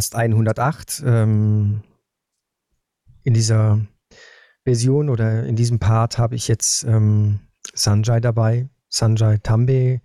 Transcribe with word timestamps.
Podcast 0.00 0.16
108. 0.16 1.02
Ähm, 1.04 1.82
in 3.22 3.34
dieser 3.34 3.86
Version 4.64 5.10
oder 5.10 5.44
in 5.44 5.56
diesem 5.56 5.78
Part 5.78 6.16
habe 6.16 6.36
ich 6.36 6.48
jetzt 6.48 6.84
ähm, 6.84 7.40
Sanjay 7.74 8.18
dabei, 8.18 8.70
Sanjay 8.88 9.38
Tambe, 9.40 10.00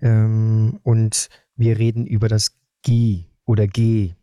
ähm, 0.00 0.80
und 0.82 1.28
wir 1.54 1.78
reden 1.78 2.06
über 2.06 2.26
das 2.26 2.56
G 2.82 3.26
oder 3.44 3.68
G. 3.68 4.14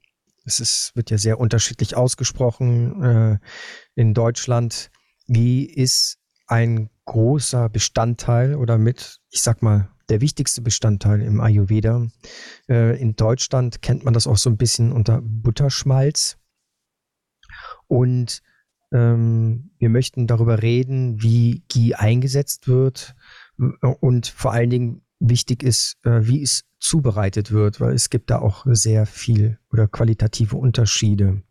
Es 0.43 0.59
ist, 0.59 0.91
wird 0.93 1.09
ja 1.09 1.17
sehr 1.17 1.39
unterschiedlich 1.39 1.95
ausgesprochen 1.95 3.01
äh, 3.01 3.39
in 3.95 4.13
Deutschland. 4.13 4.91
G 5.27 5.61
ist 5.61 6.17
ein 6.47 6.89
großer 7.05 7.69
Bestandteil 7.69 8.55
oder 8.55 8.77
mit, 8.77 9.21
ich 9.29 9.41
sag 9.41 9.61
mal, 9.61 9.89
der 10.13 10.21
wichtigste 10.21 10.61
Bestandteil 10.61 11.23
im 11.23 11.41
Ayurveda. 11.41 12.05
Äh, 12.69 13.01
in 13.01 13.15
Deutschland 13.15 13.81
kennt 13.81 14.05
man 14.05 14.13
das 14.13 14.27
auch 14.27 14.37
so 14.37 14.51
ein 14.51 14.57
bisschen 14.57 14.91
unter 14.91 15.21
Butterschmalz. 15.23 16.37
Und 17.87 18.43
ähm, 18.91 19.71
wir 19.79 19.89
möchten 19.89 20.27
darüber 20.27 20.61
reden, 20.61 21.23
wie 21.23 21.63
Ghee 21.67 21.95
eingesetzt 21.95 22.67
wird 22.67 23.15
und 23.99 24.27
vor 24.27 24.53
allen 24.53 24.69
Dingen 24.69 25.01
wichtig 25.19 25.63
ist, 25.63 25.97
äh, 26.03 26.27
wie 26.27 26.43
es 26.43 26.65
zubereitet 26.79 27.51
wird, 27.51 27.81
weil 27.81 27.95
es 27.95 28.11
gibt 28.11 28.29
da 28.29 28.37
auch 28.37 28.67
sehr 28.69 29.07
viel 29.07 29.57
oder 29.71 29.87
qualitative 29.87 30.57
Unterschiede. 30.57 31.41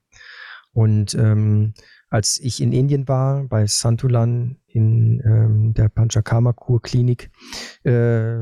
Und 0.72 1.14
ähm, 1.14 1.74
als 2.12 2.38
ich 2.38 2.60
in 2.60 2.72
Indien 2.72 3.08
war, 3.08 3.44
bei 3.44 3.66
Santulan 3.66 4.58
in 4.66 5.22
ähm, 5.24 5.72
der 5.72 5.88
Panchakarma-Kur-Klinik, 5.88 7.30
äh, 7.84 8.38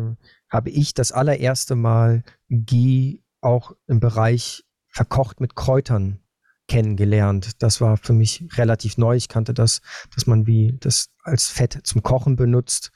habe 0.48 0.70
ich 0.70 0.92
das 0.92 1.12
allererste 1.12 1.76
Mal 1.76 2.24
Ghee 2.48 3.22
auch 3.40 3.76
im 3.86 4.00
Bereich 4.00 4.64
verkocht 4.88 5.40
mit 5.40 5.54
Kräutern 5.54 6.18
kennengelernt. 6.66 7.62
Das 7.62 7.80
war 7.80 7.96
für 7.96 8.12
mich 8.12 8.44
relativ 8.56 8.98
neu. 8.98 9.14
Ich 9.14 9.28
kannte 9.28 9.54
das, 9.54 9.82
dass 10.12 10.26
man 10.26 10.48
wie 10.48 10.76
das 10.80 11.10
als 11.22 11.46
Fett 11.46 11.78
zum 11.84 12.02
Kochen 12.02 12.34
benutzt, 12.34 12.90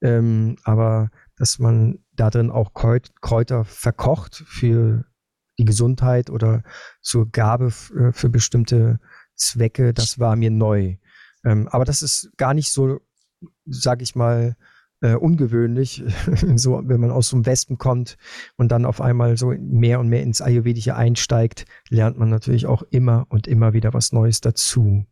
ähm, 0.00 0.58
aber 0.62 1.10
dass 1.36 1.58
man 1.58 1.98
da 2.12 2.30
drin 2.30 2.52
auch 2.52 2.72
Kräuter 2.72 3.64
verkocht 3.64 4.44
für 4.46 5.06
die 5.58 5.64
Gesundheit 5.64 6.30
oder 6.30 6.62
zur 7.00 7.28
Gabe 7.32 7.72
äh, 7.96 8.12
für 8.12 8.28
bestimmte 8.28 9.00
Zwecke, 9.36 9.92
das 9.92 10.18
war 10.18 10.36
mir 10.36 10.50
neu. 10.50 10.96
Ähm, 11.44 11.68
aber 11.68 11.84
das 11.84 12.02
ist 12.02 12.30
gar 12.36 12.54
nicht 12.54 12.70
so, 12.70 13.00
sag 13.66 14.02
ich 14.02 14.14
mal, 14.14 14.56
äh, 15.00 15.14
ungewöhnlich, 15.14 16.02
so, 16.56 16.80
wenn 16.84 17.00
man 17.00 17.10
aus 17.10 17.30
dem 17.30 17.44
Westen 17.44 17.76
kommt 17.76 18.16
und 18.56 18.72
dann 18.72 18.86
auf 18.86 19.00
einmal 19.00 19.36
so 19.36 19.54
mehr 19.58 20.00
und 20.00 20.08
mehr 20.08 20.22
ins 20.22 20.40
Ayurvedische 20.40 20.96
einsteigt, 20.96 21.66
lernt 21.90 22.18
man 22.18 22.30
natürlich 22.30 22.66
auch 22.66 22.82
immer 22.90 23.26
und 23.28 23.46
immer 23.46 23.74
wieder 23.74 23.92
was 23.92 24.12
Neues 24.12 24.40
dazu. 24.40 25.04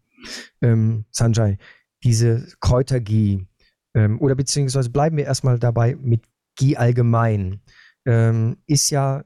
Ähm, 0.63 1.05
Sanjay, 1.11 1.59
diese 2.03 2.47
Kräutergie, 2.61 3.47
ähm, 3.95 4.21
oder 4.21 4.35
beziehungsweise 4.35 4.91
bleiben 4.91 5.17
wir 5.17 5.25
erstmal 5.25 5.59
dabei 5.59 5.97
mit 5.97 6.23
Ghee 6.57 6.77
allgemein, 6.77 7.61
ähm, 8.07 8.57
ist 8.67 8.91
ja 8.91 9.25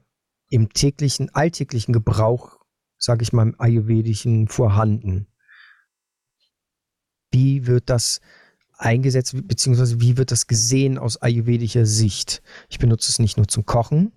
im 0.49 0.69
täglichen, 0.69 1.33
alltäglichen 1.33 1.93
Gebrauch 1.93 2.56
sage 2.97 3.23
ich 3.23 3.33
mal, 3.33 3.43
im 3.43 3.59
Ayurvedischen 3.59 4.47
vorhanden. 4.47 5.27
Wie 7.31 7.67
wird 7.67 7.89
das 7.89 8.21
eingesetzt, 8.77 9.35
beziehungsweise 9.47 9.99
wie 10.01 10.17
wird 10.17 10.31
das 10.31 10.47
gesehen 10.47 10.97
aus 10.97 11.21
ayurvedischer 11.21 11.85
Sicht? 11.85 12.41
Ich 12.69 12.79
benutze 12.79 13.11
es 13.11 13.19
nicht 13.19 13.37
nur 13.37 13.47
zum 13.47 13.65
Kochen, 13.65 14.11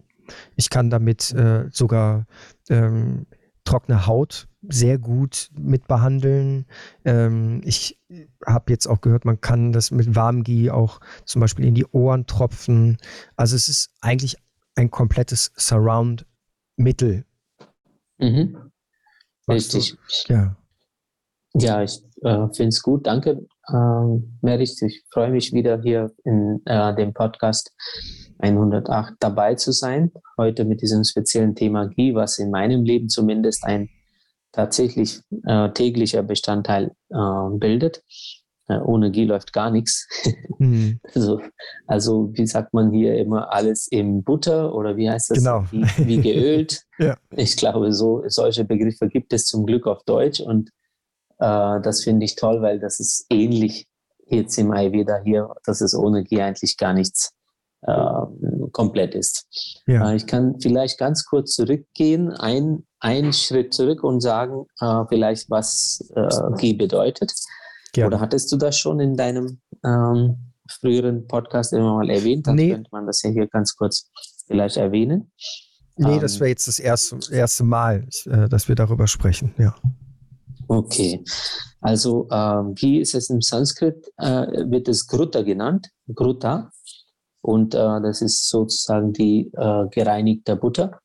ich 0.57 0.71
kann 0.71 0.91
damit 0.91 1.33
äh, 1.33 1.69
sogar 1.71 2.27
ähm, 2.69 3.27
trockene 3.65 4.07
Haut 4.07 4.49
sehr 4.63 4.99
gut 4.99 5.51
mit 5.59 5.87
behandeln. 5.87 6.67
Ähm, 7.05 7.63
ich 7.65 7.99
habe 8.47 8.73
jetzt 8.73 8.87
auch 8.87 9.01
gehört, 9.01 9.25
man 9.25 9.41
kann 9.41 9.73
das 9.73 9.91
mit 9.91 10.15
Warmgi 10.15 10.71
auch 10.71 11.01
zum 11.25 11.41
Beispiel 11.41 11.65
in 11.65 11.75
die 11.75 11.87
Ohren 11.87 12.27
tropfen. 12.27 12.99
Also 13.37 13.57
es 13.57 13.69
ist 13.69 13.91
eigentlich 14.01 14.37
ein 14.75 14.91
komplettes 14.91 15.53
Surround-Mittel. 15.57 17.25
Mhm. 18.19 18.70
Richtig. 19.55 19.97
Du? 20.27 20.35
Ja. 20.35 20.57
Ja, 21.55 21.83
ich 21.83 22.01
äh, 22.23 22.47
finde 22.55 22.69
es 22.69 22.83
gut. 22.83 23.07
Danke, 23.07 23.47
ähm, 23.73 24.39
Merit. 24.41 24.81
Ich 24.83 25.05
freue 25.13 25.31
mich 25.31 25.53
wieder 25.53 25.81
hier 25.83 26.13
in 26.25 26.63
äh, 26.65 26.95
dem 26.95 27.13
Podcast 27.13 27.73
108 28.39 29.15
dabei 29.19 29.55
zu 29.57 29.73
sein. 29.73 30.13
Heute 30.39 30.65
mit 30.65 30.81
diesem 30.81 31.03
speziellen 31.05 31.55
Thema 31.55 31.87
Ghee, 31.89 32.15
was 32.15 32.39
in 32.39 32.51
meinem 32.51 32.85
Leben 32.85 33.09
zumindest 33.09 33.65
ein 33.65 33.91
tatsächlich 34.53 35.21
äh, 35.47 35.71
täglicher 35.71 36.23
Bestandteil 36.23 36.93
äh, 37.11 37.51
bildet. 37.59 38.03
Äh, 38.71 38.79
ohne 38.85 39.11
Ghee 39.11 39.25
läuft 39.25 39.53
gar 39.53 39.71
nichts. 39.71 40.07
Mhm. 40.59 41.01
Also, 41.15 41.41
also, 41.87 42.31
wie 42.35 42.47
sagt 42.47 42.73
man 42.73 42.93
hier 42.93 43.17
immer, 43.17 43.53
alles 43.53 43.89
im 43.89 44.23
Butter 44.23 44.73
oder 44.75 44.97
wie 44.97 45.11
heißt 45.11 45.31
das? 45.31 45.39
Genau. 45.39 45.65
Wie, 45.71 45.85
wie 46.07 46.21
geölt. 46.21 46.83
ja. 46.99 47.17
Ich 47.35 47.57
glaube, 47.57 47.93
so 47.93 48.23
solche 48.29 48.65
Begriffe 48.65 49.09
gibt 49.09 49.33
es 49.33 49.47
zum 49.47 49.67
Glück 49.67 49.87
auf 49.87 50.05
Deutsch 50.05 50.41
und 50.41 50.71
äh, 51.39 51.81
das 51.81 52.05
finde 52.05 52.25
ich 52.25 52.37
toll, 52.37 52.63
weil 52.63 52.79
das 52.79 53.01
ist 53.01 53.27
ähnlich 53.31 53.89
jetzt 54.27 54.57
im 54.59 54.71
Ayurveda 54.71 55.21
hier, 55.25 55.51
dass 55.65 55.81
es 55.81 55.95
ohne 55.95 56.23
Ghee 56.23 56.43
eigentlich 56.43 56.77
gar 56.77 56.93
nichts 56.93 57.33
äh, 57.83 58.71
komplett 58.73 59.15
ist. 59.15 59.47
Ja. 59.87 60.11
Äh, 60.11 60.17
ich 60.17 60.27
kann 60.27 60.61
vielleicht 60.61 60.99
ganz 60.99 61.25
kurz 61.25 61.55
zurückgehen, 61.55 62.31
ein, 62.31 62.87
einen 63.01 63.33
Schritt 63.33 63.75
zurück 63.75 64.05
und 64.05 64.21
sagen, 64.21 64.67
äh, 64.81 65.05
vielleicht 65.09 65.51
was 65.51 66.09
äh, 66.15 66.29
Ghee 66.59 66.75
bedeutet. 66.75 67.33
Gerne. 67.93 68.09
Oder 68.09 68.21
hattest 68.21 68.51
du 68.53 68.57
das 68.57 68.79
schon 68.79 69.01
in 69.01 69.17
deinem 69.17 69.61
ähm, 69.85 70.53
früheren 70.69 71.27
Podcast 71.27 71.73
immer 71.73 71.97
mal 71.97 72.11
erwähnt? 72.11 72.47
Dann 72.47 72.57
nee. 72.57 72.71
könnte 72.71 72.91
man 72.93 73.07
das 73.07 73.23
ja 73.23 73.31
hier 73.31 73.47
ganz 73.49 73.75
kurz 73.75 74.11
vielleicht 74.47 74.77
erwähnen. 74.77 75.33
Nee, 75.97 76.15
ähm, 76.15 76.21
das 76.21 76.41
wäre 76.41 76.51
jetzt 76.51 76.69
das 76.69 76.79
erste, 76.79 77.19
erste 77.33 77.65
Mal, 77.65 78.07
äh, 78.27 78.49
dass 78.49 78.69
wir 78.69 78.75
darüber 78.75 79.07
sprechen, 79.07 79.55
ja. 79.59 79.75
Okay, 80.69 81.25
also 81.81 82.29
ähm, 82.31 82.75
wie 82.77 83.01
ist 83.01 83.15
es 83.15 83.29
im 83.29 83.41
Sanskrit, 83.41 84.07
äh, 84.19 84.47
wird 84.71 84.89
es 84.89 85.07
Grutta 85.07 85.43
genannt, 85.43 85.89
Grutta. 86.15 86.71
Und 87.43 87.75
äh, 87.75 88.01
das 88.03 88.23
ist 88.23 88.49
sozusagen 88.49 89.13
die 89.13 89.51
äh, 89.55 89.89
gereinigte 89.91 90.57
Butter. 90.57 91.01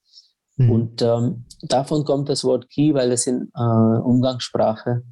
Mhm. 0.57 0.71
Und 0.71 1.01
ähm, 1.01 1.45
davon 1.63 2.03
kommt 2.05 2.29
das 2.29 2.43
Wort 2.43 2.69
Ghee, 2.69 2.93
weil 2.93 3.11
es 3.11 3.25
in 3.25 3.49
äh, 3.55 3.61
Umgangssprache 3.61 5.03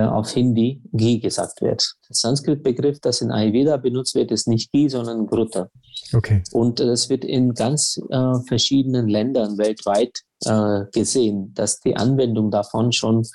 auf 0.00 0.30
Hindi 0.30 0.80
Ghee 0.92 1.18
gesagt 1.18 1.60
wird. 1.60 1.94
Der 2.08 2.16
Sanskrit-Begriff, 2.16 3.00
das 3.00 3.20
in 3.20 3.30
Ayurveda 3.30 3.76
benutzt 3.76 4.14
wird, 4.14 4.30
ist 4.30 4.48
nicht 4.48 4.72
Ghee, 4.72 4.88
sondern 4.88 5.26
Grutta. 5.26 5.68
Okay. 6.14 6.42
Und 6.52 6.80
äh, 6.80 6.86
das 6.86 7.08
wird 7.08 7.24
in 7.24 7.54
ganz 7.54 8.00
äh, 8.10 8.34
verschiedenen 8.46 9.08
Ländern 9.08 9.58
weltweit 9.58 10.20
äh, 10.44 10.84
gesehen, 10.92 11.52
dass 11.54 11.80
die 11.80 11.96
Anwendung 11.96 12.50
davon 12.50 12.92
schon 12.92 13.26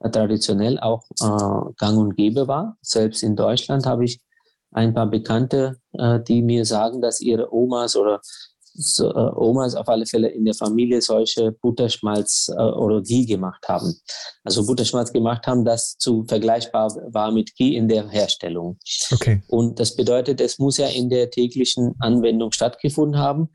äh, 0.00 0.10
traditionell 0.10 0.78
auch 0.78 1.04
äh, 1.20 1.72
gang 1.78 1.98
und 1.98 2.16
gäbe 2.16 2.46
war. 2.48 2.76
Selbst 2.80 3.22
in 3.22 3.36
Deutschland 3.36 3.86
habe 3.86 4.04
ich 4.04 4.20
ein 4.72 4.92
paar 4.92 5.06
Bekannte, 5.08 5.76
die 6.26 6.42
mir 6.42 6.64
sagen, 6.64 7.00
dass 7.00 7.20
ihre 7.20 7.54
Omas 7.54 7.94
oder 7.94 8.20
so, 8.74 9.10
äh, 9.10 9.30
Omas 9.36 9.74
auf 9.74 9.88
alle 9.88 10.06
Fälle 10.06 10.28
in 10.28 10.44
der 10.44 10.54
Familie 10.54 11.00
solche 11.00 11.52
Butterschmalz 11.52 12.50
äh, 12.54 12.60
oder 12.60 13.00
Ghee 13.02 13.24
gemacht 13.24 13.66
haben. 13.68 13.94
Also 14.42 14.66
Butterschmalz 14.66 15.12
gemacht 15.12 15.46
haben, 15.46 15.64
das 15.64 15.96
zu 15.96 16.24
vergleichbar 16.24 16.94
war 17.12 17.30
mit 17.30 17.54
Ghee 17.56 17.76
in 17.76 17.88
der 17.88 18.08
Herstellung. 18.08 18.78
Okay. 19.12 19.42
Und 19.48 19.78
das 19.78 19.94
bedeutet, 19.96 20.40
es 20.40 20.58
muss 20.58 20.76
ja 20.76 20.88
in 20.88 21.08
der 21.08 21.30
täglichen 21.30 21.94
Anwendung 22.00 22.52
stattgefunden 22.52 23.18
haben. 23.18 23.48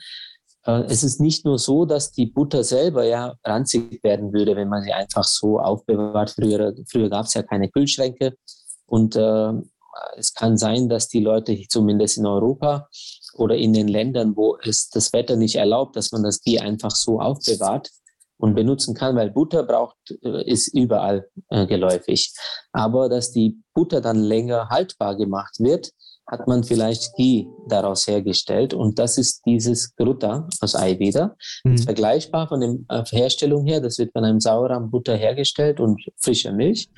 Äh, 0.66 0.84
es 0.88 1.04
ist 1.04 1.20
nicht 1.20 1.46
nur 1.46 1.60
so, 1.60 1.86
dass 1.86 2.12
die 2.12 2.26
Butter 2.26 2.64
selber 2.64 3.06
ja 3.06 3.36
ranzig 3.44 4.04
werden 4.04 4.34
würde, 4.34 4.56
wenn 4.56 4.70
man 4.70 4.84
sie 4.84 4.94
einfach 4.94 5.24
so 5.24 5.60
aufbewahrt. 5.60 6.32
Früher, 6.32 6.74
früher 6.90 7.10
gab 7.10 7.26
es 7.26 7.34
ja 7.34 7.44
keine 7.44 7.70
Kühlschränke 7.70 8.36
und 8.86 9.16
äh, 9.16 9.54
es 10.18 10.34
kann 10.34 10.58
sein, 10.58 10.90
dass 10.90 11.08
die 11.08 11.20
Leute 11.20 11.58
zumindest 11.68 12.18
in 12.18 12.26
Europa 12.26 12.88
oder 13.34 13.56
in 13.56 13.74
den 13.74 13.88
Ländern, 13.88 14.36
wo 14.36 14.58
es 14.64 14.90
das 14.90 15.14
Wetter 15.14 15.36
nicht 15.36 15.56
erlaubt, 15.56 15.96
dass 15.96 16.12
man 16.12 16.24
das 16.24 16.42
Ghee 16.42 16.60
einfach 16.60 16.92
so 16.92 17.20
aufbewahrt 17.20 17.90
und 18.38 18.56
benutzen 18.56 18.96
kann, 18.96 19.16
weil 19.16 19.32
Butter 19.32 19.64
braucht, 19.64 19.98
äh, 20.24 20.44
ist 20.50 20.74
überall 20.74 21.28
äh, 21.50 21.68
geläufig. 21.68 22.34
Aber 22.72 23.10
dass 23.10 23.32
die 23.32 23.62
Butter 23.74 24.02
dann 24.02 24.22
länger 24.22 24.70
haltbar 24.70 25.16
gemacht 25.18 25.60
wird, 25.60 25.92
hat 26.26 26.48
man 26.48 26.64
vielleicht 26.64 27.16
Ghee 27.16 27.48
daraus 27.68 28.08
hergestellt. 28.08 28.74
Und 28.74 29.00
das 29.00 29.18
ist 29.18 29.42
dieses 29.46 29.96
Grutta 29.96 30.48
aus 30.62 30.76
Ayurveda. 30.76 31.36
Mhm. 31.64 31.74
Ist 31.74 31.86
vergleichbar 31.86 32.48
von 32.48 32.62
der 32.62 33.00
äh, 33.00 33.04
Herstellung 33.10 33.66
her. 33.66 33.82
Das 33.82 33.98
wird 33.98 34.12
von 34.14 34.24
einem 34.24 34.40
sauren 34.40 34.90
Butter 34.90 35.16
hergestellt 35.16 35.80
und 35.80 36.02
frischer 36.18 36.54
Milch 36.54 36.90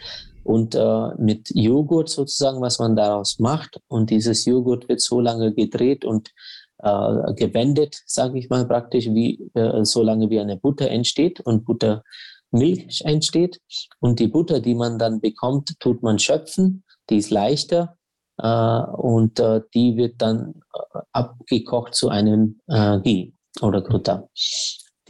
und 0.43 0.75
äh, 0.75 1.07
mit 1.17 1.49
Joghurt 1.53 2.09
sozusagen, 2.09 2.61
was 2.61 2.79
man 2.79 2.95
daraus 2.95 3.39
macht. 3.39 3.79
Und 3.87 4.09
dieses 4.09 4.45
Joghurt 4.45 4.89
wird 4.89 5.01
so 5.01 5.19
lange 5.19 5.53
gedreht 5.53 6.05
und 6.05 6.31
äh, 6.79 7.33
gewendet, 7.35 8.01
sage 8.05 8.39
ich 8.39 8.49
mal 8.49 8.67
praktisch, 8.67 9.07
wie 9.07 9.49
äh, 9.53 9.83
solange 9.85 10.29
wie 10.29 10.39
eine 10.39 10.57
Butter 10.57 10.89
entsteht 10.89 11.39
und 11.41 11.65
Buttermilch 11.65 13.01
entsteht. 13.05 13.59
Und 13.99 14.19
die 14.19 14.27
Butter, 14.27 14.59
die 14.59 14.75
man 14.75 14.97
dann 14.97 15.21
bekommt, 15.21 15.79
tut 15.79 16.01
man 16.01 16.19
schöpfen. 16.19 16.83
Die 17.09 17.17
ist 17.17 17.29
leichter 17.29 17.97
äh, 18.37 18.81
und 18.93 19.39
äh, 19.39 19.61
die 19.73 19.95
wird 19.95 20.21
dann 20.21 20.61
äh, 20.73 20.99
abgekocht 21.11 21.95
zu 21.95 22.09
einem 22.09 22.59
äh, 22.67 22.99
Ghee 22.99 23.33
oder 23.61 23.81
Grutter. 23.81 24.29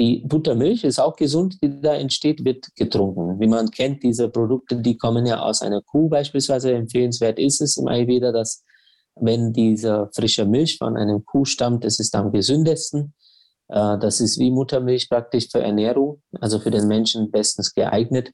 Die 0.02 0.24
Buttermilch 0.26 0.84
ist 0.84 0.98
auch 0.98 1.16
gesund, 1.16 1.62
die 1.62 1.80
da 1.80 1.94
entsteht, 1.94 2.44
wird 2.44 2.76
getrunken. 2.76 3.40
Wie 3.40 3.46
man 3.46 3.70
kennt, 3.70 4.02
diese 4.02 4.30
Produkte, 4.30 4.78
die 4.78 4.98
kommen 4.98 5.28
ja 5.28 5.42
aus 5.44 5.62
einer 5.62 5.84
Kuh 5.84 6.10
beispielsweise. 6.10 6.74
Empfehlenswert 6.74 7.38
ist 7.38 7.62
es 7.62 7.78
im 7.78 7.88
Ayurveda, 7.88 8.32
dass 8.32 8.64
wenn 9.16 9.54
diese 9.54 10.10
frische 10.16 10.46
Milch 10.46 10.80
von 10.80 10.98
einem 10.98 11.24
Kuh 11.24 11.46
stammt, 11.46 11.84
das 11.84 12.00
ist 12.00 12.16
am 12.16 12.32
gesündesten. 12.32 13.14
Äh, 13.68 14.00
das 14.00 14.22
ist 14.22 14.40
wie 14.40 14.50
Muttermilch 14.50 15.08
praktisch 15.08 15.50
für 15.52 15.62
Ernährung, 15.62 16.24
also 16.40 16.58
für 16.58 16.72
den 16.72 16.88
Menschen 16.88 17.30
bestens 17.30 17.72
geeignet. 17.72 18.32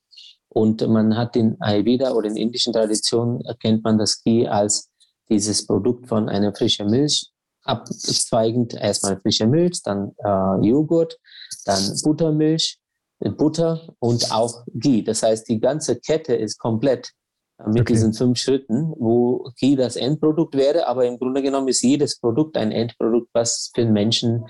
Und 0.47 0.87
man 0.87 1.17
hat 1.17 1.35
in 1.35 1.59
Ayurveda 1.59 2.13
oder 2.13 2.29
in 2.29 2.37
indischen 2.37 2.71
Traditionen 2.71 3.41
erkennt 3.41 3.83
man 3.83 3.97
das 3.97 4.23
Ghee 4.23 4.47
als 4.47 4.89
dieses 5.27 5.67
Produkt 5.67 6.07
von 6.07 6.29
einer 6.29 6.55
frischen 6.55 6.89
Milch 6.89 7.29
abzweigend. 7.63 8.73
Erstmal 8.73 9.19
frische 9.19 9.47
Milch, 9.47 9.81
dann 9.83 10.13
äh, 10.23 10.65
Joghurt, 10.65 11.17
dann 11.65 11.81
Buttermilch, 12.03 12.79
Butter 13.19 13.94
und 13.99 14.31
auch 14.31 14.63
Ghee. 14.73 15.01
Das 15.01 15.23
heißt, 15.23 15.47
die 15.49 15.59
ganze 15.59 15.99
Kette 15.99 16.35
ist 16.35 16.59
komplett 16.59 17.11
äh, 17.59 17.69
mit 17.69 17.81
okay. 17.81 17.94
diesen 17.94 18.13
fünf 18.13 18.38
Schritten, 18.38 18.94
wo 18.97 19.51
Ghee 19.59 19.75
das 19.75 19.95
Endprodukt 19.95 20.55
wäre, 20.55 20.88
aber 20.88 21.05
im 21.05 21.17
Grunde 21.17 21.41
genommen 21.41 21.67
ist 21.67 21.81
jedes 21.81 22.19
Produkt 22.19 22.57
ein 22.57 22.71
Endprodukt, 22.71 23.29
was 23.33 23.71
für 23.73 23.81
den 23.81 23.94
Menschen 23.94 24.45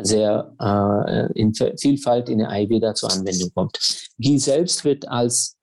sehr 0.00 0.54
äh, 0.60 1.38
in 1.38 1.52
Vielfalt 1.54 2.28
in 2.28 2.38
der 2.38 2.48
Ayurveda 2.48 2.94
zur 2.94 3.12
Anwendung 3.12 3.50
kommt. 3.54 3.78
Ghee 4.18 4.38
selbst 4.38 4.84
wird 4.84 5.06
als 5.08 5.56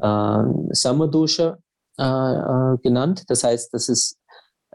äh, 0.00 0.42
Samadosha 0.70 1.58
äh, 1.98 2.02
äh, 2.02 2.78
genannt. 2.82 3.24
Das 3.28 3.44
heißt, 3.44 3.72
das 3.74 3.88
ist 3.88 4.16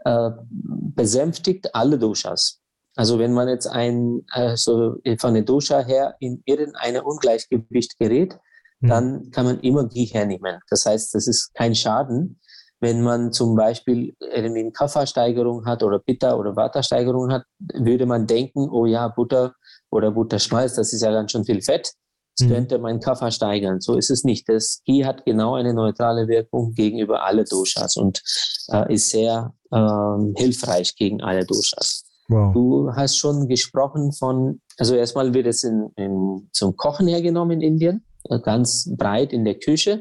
äh, 0.04 0.30
besänftigt 0.48 1.74
alle 1.74 1.98
Doshas. 1.98 2.60
Also 2.96 3.18
wenn 3.18 3.32
man 3.32 3.48
jetzt 3.48 3.66
ein, 3.66 4.22
also 4.30 4.96
von 5.18 5.34
der 5.34 5.44
Dosha 5.44 5.80
her 5.80 6.16
in 6.20 6.42
irgendein 6.44 7.00
Ungleichgewicht 7.00 7.98
gerät, 7.98 8.36
mhm. 8.80 8.88
dann 8.88 9.30
kann 9.30 9.46
man 9.46 9.60
immer 9.60 9.88
Ghee 9.88 10.06
hernehmen. 10.06 10.58
Das 10.68 10.86
heißt, 10.86 11.14
das 11.14 11.26
ist 11.26 11.54
kein 11.54 11.74
Schaden, 11.74 12.40
wenn 12.80 13.02
man 13.02 13.32
zum 13.32 13.54
Beispiel 13.54 14.16
irgendwie 14.20 14.60
eine 14.60 14.72
Kaffersteigerung 14.72 15.66
hat 15.66 15.82
oder 15.82 15.98
Pitta- 15.98 16.34
oder 16.34 16.56
Vata-Steigerung 16.56 17.30
hat, 17.30 17.44
würde 17.74 18.06
man 18.06 18.26
denken, 18.26 18.68
oh 18.70 18.86
ja, 18.86 19.08
Butter 19.08 19.54
oder 19.90 20.10
Butterschmalz, 20.10 20.74
das 20.74 20.92
ist 20.92 21.02
ja 21.02 21.12
ganz 21.12 21.32
schön 21.32 21.44
viel 21.44 21.60
Fett. 21.60 21.92
Das 22.38 22.46
mhm. 22.46 22.52
könnte 22.52 22.78
mein 22.78 23.00
Kaffer 23.00 23.30
steigern. 23.30 23.80
So 23.80 23.96
ist 23.96 24.10
es 24.10 24.24
nicht. 24.24 24.48
Das 24.48 24.80
Ghee 24.86 25.04
hat 25.04 25.26
genau 25.26 25.56
eine 25.56 25.74
neutrale 25.74 26.26
Wirkung 26.26 26.72
gegenüber 26.72 27.22
alle 27.24 27.44
Doshas 27.44 27.96
und 27.96 28.22
äh, 28.68 28.94
ist 28.94 29.10
sehr 29.10 29.52
äh, 29.70 30.40
hilfreich 30.40 30.96
gegen 30.96 31.20
alle 31.22 31.44
Doshas. 31.44 32.04
Wow. 32.30 32.52
Du 32.54 32.92
hast 32.94 33.16
schon 33.16 33.48
gesprochen 33.48 34.12
von, 34.12 34.60
also 34.78 34.94
erstmal 34.94 35.34
wird 35.34 35.48
es 35.48 35.64
in, 35.64 35.90
in, 35.96 36.48
zum 36.52 36.76
Kochen 36.76 37.08
hergenommen 37.08 37.60
in 37.60 37.72
Indien, 37.72 38.04
äh, 38.28 38.38
ganz 38.38 38.88
breit 38.96 39.32
in 39.32 39.44
der 39.44 39.58
Küche. 39.58 40.00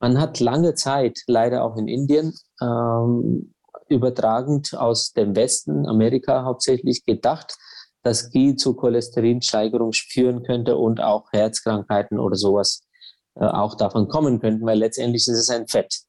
Man 0.00 0.18
hat 0.18 0.40
lange 0.40 0.74
Zeit, 0.74 1.20
leider 1.26 1.62
auch 1.62 1.76
in 1.76 1.88
Indien, 1.88 2.32
ähm, 2.62 3.52
übertragend 3.88 4.74
aus 4.74 5.12
dem 5.12 5.36
Westen, 5.36 5.86
Amerika 5.86 6.42
hauptsächlich, 6.44 7.04
gedacht, 7.04 7.54
dass 8.02 8.30
Ghee 8.30 8.56
zu 8.56 8.74
Cholesterinsteigerung 8.74 9.92
führen 9.92 10.44
könnte 10.44 10.78
und 10.78 11.02
auch 11.02 11.26
Herzkrankheiten 11.32 12.18
oder 12.18 12.36
sowas 12.36 12.80
äh, 13.34 13.44
auch 13.44 13.74
davon 13.74 14.08
kommen 14.08 14.40
könnten, 14.40 14.64
weil 14.64 14.78
letztendlich 14.78 15.28
ist 15.28 15.38
es 15.38 15.50
ein 15.50 15.68
Fett 15.68 16.00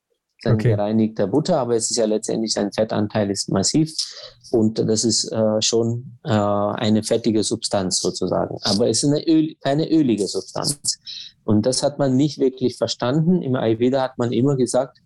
ein 0.45 0.55
okay. 0.55 0.69
gereinigter 0.69 1.27
Butter, 1.27 1.59
aber 1.59 1.75
es 1.75 1.91
ist 1.91 1.97
ja 1.97 2.05
letztendlich 2.05 2.57
ein 2.57 2.71
Fettanteil 2.71 3.29
ist 3.31 3.49
massiv 3.49 3.91
und 4.51 4.79
das 4.79 5.03
ist 5.03 5.31
äh, 5.31 5.61
schon 5.61 6.17
äh, 6.23 6.29
eine 6.29 7.03
fettige 7.03 7.43
Substanz 7.43 7.99
sozusagen. 7.99 8.57
Aber 8.63 8.87
es 8.87 9.03
ist 9.03 9.09
eine 9.09 9.25
Öl, 9.27 9.55
keine 9.61 9.89
ölige 9.89 10.27
Substanz. 10.27 10.99
Und 11.43 11.65
das 11.65 11.83
hat 11.83 11.99
man 11.99 12.15
nicht 12.15 12.39
wirklich 12.39 12.77
verstanden. 12.77 13.41
Im 13.41 13.55
Ayurveda 13.55 14.01
hat 14.01 14.17
man 14.17 14.31
immer 14.31 14.55
gesagt, 14.55 14.99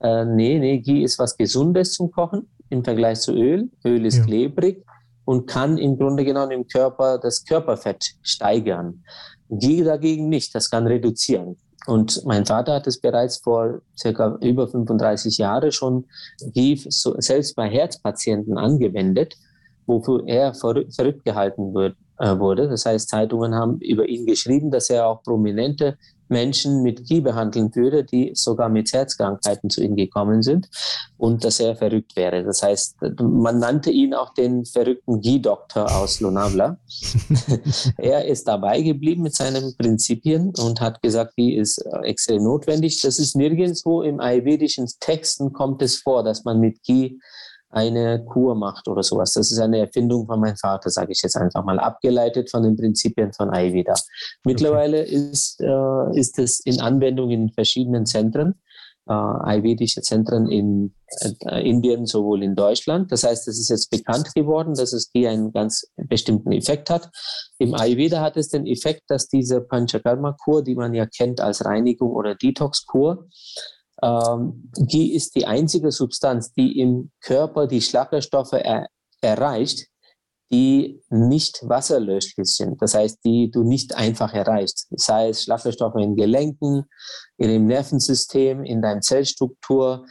äh, 0.00 0.24
nee, 0.24 0.58
nee, 0.58 0.80
Ghee 0.80 1.02
ist 1.02 1.18
was 1.18 1.36
Gesundes 1.36 1.92
zum 1.94 2.10
Kochen 2.10 2.48
im 2.70 2.84
Vergleich 2.84 3.20
zu 3.20 3.32
Öl. 3.32 3.70
Öl 3.84 4.06
ist 4.06 4.18
ja. 4.18 4.24
klebrig 4.24 4.84
und 5.24 5.46
kann 5.46 5.78
im 5.78 5.96
Grunde 5.98 6.24
genommen 6.24 6.52
im 6.52 6.66
Körper 6.66 7.18
das 7.18 7.44
Körperfett 7.44 8.02
steigern. 8.22 9.04
Ghee 9.48 9.84
dagegen 9.84 10.28
nicht, 10.28 10.54
das 10.54 10.70
kann 10.70 10.86
reduzieren. 10.86 11.56
Und 11.86 12.24
mein 12.24 12.46
Vater 12.46 12.74
hat 12.74 12.86
es 12.86 13.00
bereits 13.00 13.38
vor 13.38 13.80
circa 13.96 14.38
über 14.40 14.68
35 14.68 15.38
Jahren 15.38 15.72
schon 15.72 16.04
selbst 16.38 17.56
bei 17.56 17.68
Herzpatienten 17.68 18.56
angewendet, 18.56 19.36
wofür 19.86 20.22
er 20.26 20.54
verrückt 20.54 21.24
gehalten 21.24 21.74
äh, 21.76 22.38
wurde. 22.38 22.68
Das 22.68 22.86
heißt, 22.86 23.08
Zeitungen 23.08 23.54
haben 23.54 23.78
über 23.80 24.08
ihn 24.08 24.26
geschrieben, 24.26 24.70
dass 24.70 24.90
er 24.90 25.08
auch 25.08 25.22
prominente 25.22 25.98
Menschen 26.32 26.82
mit 26.82 27.06
Gie 27.06 27.20
behandeln 27.20 27.74
würde, 27.76 28.02
die 28.02 28.32
sogar 28.34 28.68
mit 28.68 28.92
Herzkrankheiten 28.92 29.70
zu 29.70 29.82
ihm 29.82 29.94
gekommen 29.94 30.42
sind 30.42 30.68
und 31.16 31.44
dass 31.44 31.60
er 31.60 31.76
verrückt 31.76 32.16
wäre. 32.16 32.42
Das 32.42 32.62
heißt, 32.62 32.96
man 33.20 33.60
nannte 33.60 33.90
ihn 33.90 34.14
auch 34.14 34.34
den 34.34 34.64
verrückten 34.64 35.20
Gie-Doktor 35.20 35.94
aus 35.94 36.20
Lonavala. 36.20 36.78
er 37.98 38.24
ist 38.24 38.48
dabei 38.48 38.80
geblieben 38.82 39.22
mit 39.22 39.36
seinen 39.36 39.76
Prinzipien 39.76 40.52
und 40.58 40.80
hat 40.80 41.00
gesagt, 41.02 41.36
Gie 41.36 41.54
ist 41.54 41.78
extrem 42.02 42.42
notwendig. 42.42 43.00
Das 43.02 43.20
ist 43.20 43.36
nirgendwo 43.36 44.02
im 44.02 44.18
ayurvedischen 44.18 44.88
Texten 44.98 45.52
kommt 45.52 45.82
es 45.82 45.98
vor, 45.98 46.24
dass 46.24 46.44
man 46.44 46.58
mit 46.58 46.82
Gie 46.82 47.20
eine 47.72 48.24
Kur 48.24 48.54
macht 48.54 48.86
oder 48.86 49.02
sowas. 49.02 49.32
Das 49.32 49.50
ist 49.50 49.58
eine 49.58 49.78
Erfindung 49.78 50.26
von 50.26 50.38
meinem 50.38 50.56
Vater, 50.56 50.90
sage 50.90 51.12
ich 51.12 51.22
jetzt 51.22 51.36
einfach 51.36 51.64
mal, 51.64 51.80
abgeleitet 51.80 52.50
von 52.50 52.62
den 52.62 52.76
Prinzipien 52.76 53.32
von 53.32 53.50
Ayurveda. 53.50 53.94
Mittlerweile 54.44 55.02
okay. 55.02 55.30
ist, 55.32 55.60
äh, 55.60 56.18
ist 56.18 56.38
es 56.38 56.60
in 56.60 56.80
Anwendung 56.80 57.30
in 57.30 57.48
verschiedenen 57.48 58.04
Zentren, 58.04 58.60
äh, 59.08 59.12
ayurvedische 59.12 60.02
Zentren 60.02 60.48
in 60.48 60.92
äh, 61.46 61.68
Indien, 61.68 62.04
sowohl 62.04 62.42
in 62.42 62.54
Deutschland. 62.54 63.10
Das 63.10 63.24
heißt, 63.24 63.48
es 63.48 63.58
ist 63.58 63.70
jetzt 63.70 63.90
bekannt 63.90 64.34
geworden, 64.34 64.74
dass 64.74 64.92
es 64.92 65.08
hier 65.10 65.30
einen 65.30 65.50
ganz 65.50 65.90
bestimmten 65.96 66.52
Effekt 66.52 66.90
hat. 66.90 67.10
Im 67.58 67.74
Ayurveda 67.74 68.20
hat 68.20 68.36
es 68.36 68.50
den 68.50 68.66
Effekt, 68.66 69.04
dass 69.08 69.28
diese 69.28 69.62
Panchakarma-Kur, 69.62 70.62
die 70.62 70.74
man 70.74 70.92
ja 70.92 71.06
kennt 71.06 71.40
als 71.40 71.64
Reinigung 71.64 72.12
oder 72.12 72.34
Detox-Kur, 72.34 73.28
ähm, 74.02 74.70
die 74.76 75.14
ist 75.14 75.34
die 75.34 75.46
einzige 75.46 75.92
Substanz, 75.92 76.52
die 76.52 76.78
im 76.80 77.10
Körper 77.20 77.66
die 77.66 77.80
Schlackerstoffe 77.80 78.52
er 78.52 78.88
erreicht, 79.20 79.86
die 80.52 81.02
nicht 81.08 81.66
wasserlöslich 81.66 82.46
sind. 82.54 82.80
Das 82.82 82.94
heißt, 82.94 83.20
die 83.24 83.50
du 83.50 83.62
nicht 83.62 83.96
einfach 83.96 84.34
erreichst. 84.34 84.86
Sei 84.90 85.30
es 85.30 85.44
Schlackerstoffe 85.44 85.96
in 85.96 86.14
Gelenken, 86.14 86.84
in 87.38 87.48
dem 87.48 87.66
Nervensystem, 87.66 88.62
in 88.62 88.82
deiner 88.82 89.00
Zellstruktur. 89.00 90.04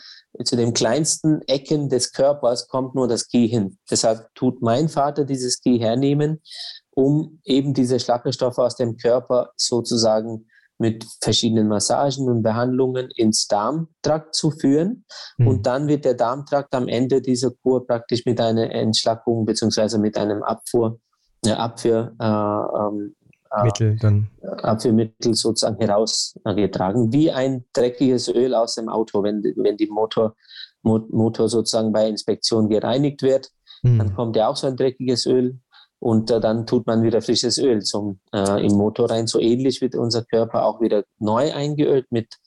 Zu 0.43 0.55
den 0.55 0.73
kleinsten 0.73 1.41
Ecken 1.43 1.89
des 1.89 2.11
Körpers 2.11 2.67
kommt 2.67 2.95
nur 2.95 3.07
das 3.07 3.27
Ghee 3.27 3.47
hin. 3.47 3.77
Deshalb 3.89 4.33
tut 4.33 4.61
mein 4.61 4.89
Vater 4.89 5.25
dieses 5.25 5.61
Ghee 5.61 5.77
hernehmen, 5.77 6.41
um 6.89 7.39
eben 7.43 7.73
diese 7.75 7.99
Schlackerstoffe 7.99 8.57
aus 8.57 8.75
dem 8.77 8.97
Körper 8.97 9.51
sozusagen 9.57 10.47
mit 10.81 11.05
verschiedenen 11.21 11.67
Massagen 11.67 12.27
und 12.27 12.41
Behandlungen 12.41 13.09
ins 13.15 13.47
Darmtrakt 13.47 14.33
zu 14.33 14.49
führen. 14.49 15.05
Mhm. 15.37 15.47
Und 15.47 15.67
dann 15.67 15.87
wird 15.87 16.05
der 16.05 16.15
Darmtrakt 16.15 16.73
am 16.73 16.87
Ende 16.87 17.21
dieser 17.21 17.51
Kur 17.51 17.85
praktisch 17.85 18.25
mit 18.25 18.41
einer 18.41 18.71
Entschlackung 18.71 19.45
beziehungsweise 19.45 19.99
mit 19.99 20.17
einem 20.17 20.41
Abfuhr, 20.41 20.99
äh, 21.45 21.51
Abführ, 21.51 22.13
äh, 22.19 22.25
ähm, 22.25 23.15
äh, 23.55 23.63
Mittel 23.63 23.97
dann. 23.97 24.31
Abführmittel 24.63 25.35
sozusagen 25.35 25.77
herausgetragen, 25.77 27.13
wie 27.13 27.31
ein 27.31 27.63
dreckiges 27.73 28.27
Öl 28.27 28.55
aus 28.55 28.73
dem 28.75 28.89
Auto, 28.89 29.21
wenn, 29.21 29.43
wenn 29.43 29.77
die 29.77 29.87
Motor, 29.87 30.35
Motor 30.81 31.47
sozusagen 31.47 31.91
bei 31.91 32.07
Inspektion 32.07 32.69
gereinigt 32.69 33.21
wird, 33.21 33.51
mhm. 33.83 33.99
dann 33.99 34.15
kommt 34.15 34.35
ja 34.35 34.47
auch 34.47 34.55
so 34.55 34.65
ein 34.65 34.75
dreckiges 34.75 35.27
Öl 35.27 35.59
und 36.01 36.31
äh, 36.31 36.39
dann 36.39 36.65
tut 36.65 36.87
man 36.87 37.03
wieder 37.03 37.21
frisches 37.21 37.59
Öl 37.59 37.83
zum, 37.83 38.19
äh, 38.33 38.65
im 38.65 38.73
Motor 38.73 39.11
rein. 39.11 39.27
So 39.27 39.39
ähnlich 39.39 39.81
wird 39.81 39.93
unser 39.93 40.23
Körper 40.23 40.65
auch 40.65 40.81
wieder 40.81 41.03
neu 41.19 41.53
eingeölt 41.53 42.07
mit 42.09 42.37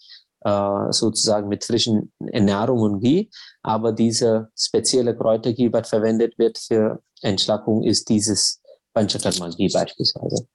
äh, 0.40 0.90
sozusagen 0.90 1.48
mit 1.48 1.64
frischen 1.64 2.12
Ernährung 2.18 2.80
und 2.80 3.00
Ghee. 3.00 3.28
Aber 3.62 3.92
dieser 3.92 4.48
spezielle 4.58 5.16
Kräuterghee, 5.16 5.72
was 5.72 5.88
verwendet 5.88 6.36
wird 6.36 6.58
für 6.58 7.00
Entschlackung, 7.22 7.84
ist 7.84 8.08
dieses 8.08 8.60
Panchakarma 8.92 9.50
Ghee 9.50 9.68
beispielsweise. 9.72 10.48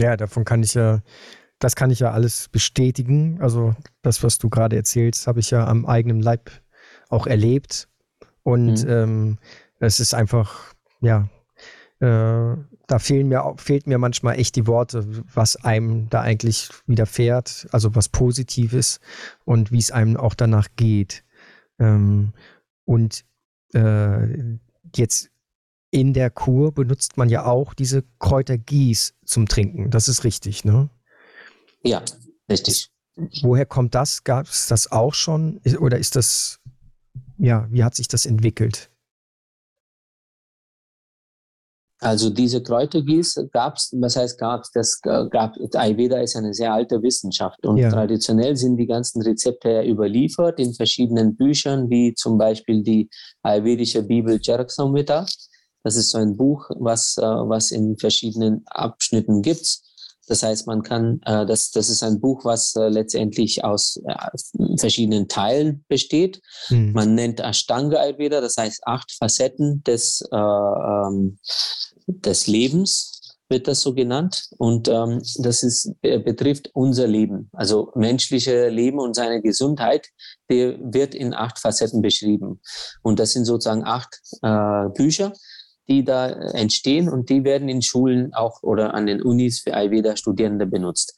Ja, 0.00 0.16
davon 0.16 0.44
kann 0.44 0.64
ich 0.64 0.74
ja, 0.74 1.02
das 1.60 1.76
kann 1.76 1.92
ich 1.92 2.00
ja 2.00 2.10
alles 2.10 2.48
bestätigen. 2.48 3.38
Also 3.40 3.76
das, 4.02 4.24
was 4.24 4.38
du 4.38 4.50
gerade 4.50 4.74
erzählst, 4.74 5.28
habe 5.28 5.38
ich 5.38 5.52
ja 5.52 5.68
am 5.68 5.86
eigenen 5.86 6.20
Leib 6.20 6.50
auch 7.10 7.28
erlebt. 7.28 7.86
Und 8.42 8.82
mhm. 8.82 8.90
ähm, 8.90 9.38
es 9.78 10.00
ist 10.00 10.14
einfach 10.14 10.74
ja, 11.00 11.28
äh, 12.00 12.56
da 12.86 12.98
fehlen 12.98 13.28
mir, 13.28 13.54
fehlt 13.56 13.86
mir 13.86 13.98
manchmal 13.98 14.38
echt 14.38 14.56
die 14.56 14.66
Worte, 14.66 15.06
was 15.32 15.56
einem 15.56 16.08
da 16.10 16.20
eigentlich 16.20 16.68
widerfährt, 16.86 17.66
also 17.72 17.94
was 17.94 18.08
Positives 18.08 19.00
und 19.44 19.72
wie 19.72 19.78
es 19.78 19.90
einem 19.90 20.16
auch 20.16 20.34
danach 20.34 20.68
geht. 20.76 21.24
Ähm, 21.78 22.32
und 22.84 23.24
äh, 23.72 24.58
jetzt 24.94 25.30
in 25.90 26.12
der 26.12 26.30
Kur 26.30 26.72
benutzt 26.72 27.16
man 27.16 27.28
ja 27.28 27.46
auch 27.46 27.72
diese 27.72 28.02
Kräutergieß 28.18 29.14
zum 29.24 29.46
Trinken. 29.46 29.90
Das 29.90 30.08
ist 30.08 30.24
richtig, 30.24 30.64
ne? 30.64 30.90
Ja, 31.82 32.02
richtig. 32.50 32.90
Woher 33.42 33.64
kommt 33.64 33.94
das? 33.94 34.24
Gab 34.24 34.46
es 34.46 34.66
das 34.66 34.90
auch 34.90 35.14
schon? 35.14 35.60
Oder 35.78 35.98
ist 35.98 36.16
das, 36.16 36.58
ja, 37.38 37.68
wie 37.70 37.84
hat 37.84 37.94
sich 37.94 38.08
das 38.08 38.26
entwickelt? 38.26 38.90
Also 42.04 42.28
diese 42.28 42.62
Kräutergieß 42.62 43.46
gab 43.52 43.76
es, 43.76 43.90
was 43.98 44.16
heißt 44.16 44.38
gab 44.38 44.62
es, 44.62 44.70
das 44.72 45.00
gab, 45.00 45.54
Ayurveda 45.74 46.18
ist 46.20 46.36
eine 46.36 46.52
sehr 46.52 46.72
alte 46.72 47.02
Wissenschaft 47.02 47.66
und 47.66 47.78
ja. 47.78 47.90
traditionell 47.90 48.56
sind 48.56 48.76
die 48.76 48.86
ganzen 48.86 49.22
Rezepte 49.22 49.70
ja 49.70 49.82
überliefert 49.82 50.60
in 50.60 50.74
verschiedenen 50.74 51.34
Büchern, 51.34 51.88
wie 51.88 52.14
zum 52.14 52.36
Beispiel 52.36 52.82
die 52.82 53.08
ayurvedische 53.42 54.02
Bibel 54.02 54.38
Charak 54.38 54.70
Samhita. 54.70 55.24
Das 55.82 55.96
ist 55.96 56.10
so 56.10 56.18
ein 56.18 56.36
Buch, 56.36 56.68
was, 56.78 57.16
äh, 57.16 57.22
was 57.22 57.70
in 57.70 57.96
verschiedenen 57.96 58.62
Abschnitten 58.66 59.40
gibt. 59.40 59.80
Das 60.26 60.42
heißt, 60.42 60.66
man 60.66 60.82
kann, 60.82 61.20
äh, 61.24 61.44
das, 61.46 61.70
das 61.70 61.88
ist 61.88 62.02
ein 62.02 62.20
Buch, 62.20 62.44
was 62.44 62.74
äh, 62.76 62.88
letztendlich 62.88 63.64
aus 63.64 64.00
äh, 64.06 64.78
verschiedenen 64.78 65.28
Teilen 65.28 65.84
besteht. 65.88 66.40
Mhm. 66.70 66.92
Man 66.92 67.14
nennt 67.14 67.40
Ashtanga 67.40 67.98
Ayurveda, 67.98 68.40
das 68.40 68.56
heißt 68.56 68.82
acht 68.86 69.12
Facetten 69.12 69.82
des, 69.84 70.22
äh, 70.32 70.36
ähm, 70.36 71.38
des 72.06 72.46
Lebens 72.46 73.36
wird 73.48 73.68
das 73.68 73.82
so 73.82 73.94
genannt. 73.94 74.48
Und 74.58 74.88
ähm, 74.88 75.20
das 75.38 75.62
ist, 75.62 75.92
äh, 76.02 76.18
betrifft 76.18 76.70
unser 76.72 77.06
Leben, 77.06 77.50
also 77.52 77.92
menschliche 77.94 78.68
Leben 78.68 78.98
und 78.98 79.14
seine 79.14 79.42
Gesundheit, 79.42 80.08
der 80.50 80.78
wird 80.80 81.14
in 81.14 81.34
acht 81.34 81.58
Facetten 81.58 82.02
beschrieben. 82.02 82.60
Und 83.02 83.18
das 83.18 83.32
sind 83.32 83.44
sozusagen 83.44 83.84
acht 83.84 84.20
äh, 84.42 84.88
Bücher 84.94 85.32
die 85.88 86.04
da 86.04 86.28
entstehen 86.28 87.08
und 87.08 87.28
die 87.28 87.44
werden 87.44 87.68
in 87.68 87.82
Schulen 87.82 88.32
auch 88.34 88.62
oder 88.62 88.94
an 88.94 89.06
den 89.06 89.22
Unis 89.22 89.60
für 89.60 89.74
Ayurveda-Studierende 89.74 90.66
benutzt. 90.66 91.14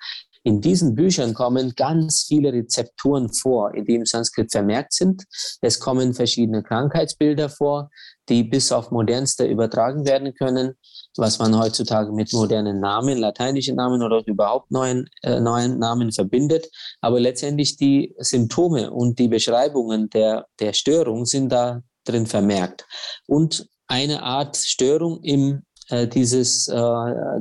In 0.47 0.61
diesen 0.61 0.95
Büchern 0.95 1.35
kommen 1.35 1.73
ganz 1.75 2.27
viele 2.29 2.53
Rezepturen 2.53 3.33
vor, 3.33 3.75
in 3.75 3.85
denen 3.85 4.07
Sanskrit 4.07 4.53
vermerkt 4.53 4.93
sind. 4.93 5.25
Es 5.61 5.81
kommen 5.81 6.15
verschiedene 6.15 6.63
Krankheitsbilder 6.63 7.49
vor, 7.49 7.91
die 8.29 8.45
bis 8.45 8.71
auf 8.71 8.93
modernste 8.93 9.45
übertragen 9.45 10.07
werden 10.07 10.35
können, 10.35 10.75
was 11.17 11.41
man 11.41 11.59
heutzutage 11.59 12.13
mit 12.13 12.33
modernen 12.33 12.79
Namen, 12.79 13.19
lateinischen 13.19 13.75
Namen 13.75 14.05
oder 14.05 14.23
überhaupt 14.25 14.71
neuen, 14.71 15.09
äh, 15.23 15.41
neuen 15.41 15.81
Namen 15.81 16.13
verbindet. 16.13 16.69
Aber 17.01 17.19
letztendlich 17.19 17.77
die 17.77 18.15
Symptome 18.19 18.93
und 18.93 19.19
die 19.19 19.27
Beschreibungen 19.27 20.11
der, 20.11 20.47
der 20.61 20.75
Störung 20.75 21.27
sind 21.27 21.51
da 21.51 21.83
drin 22.05 22.27
vermerkt. 22.27 22.87
Und 23.27 23.67
eine 23.89 24.23
Art 24.23 24.57
Störung 24.57 25.21
im 25.25 25.65
äh, 25.89 26.07
dieses 26.07 26.69
äh, 26.69 26.75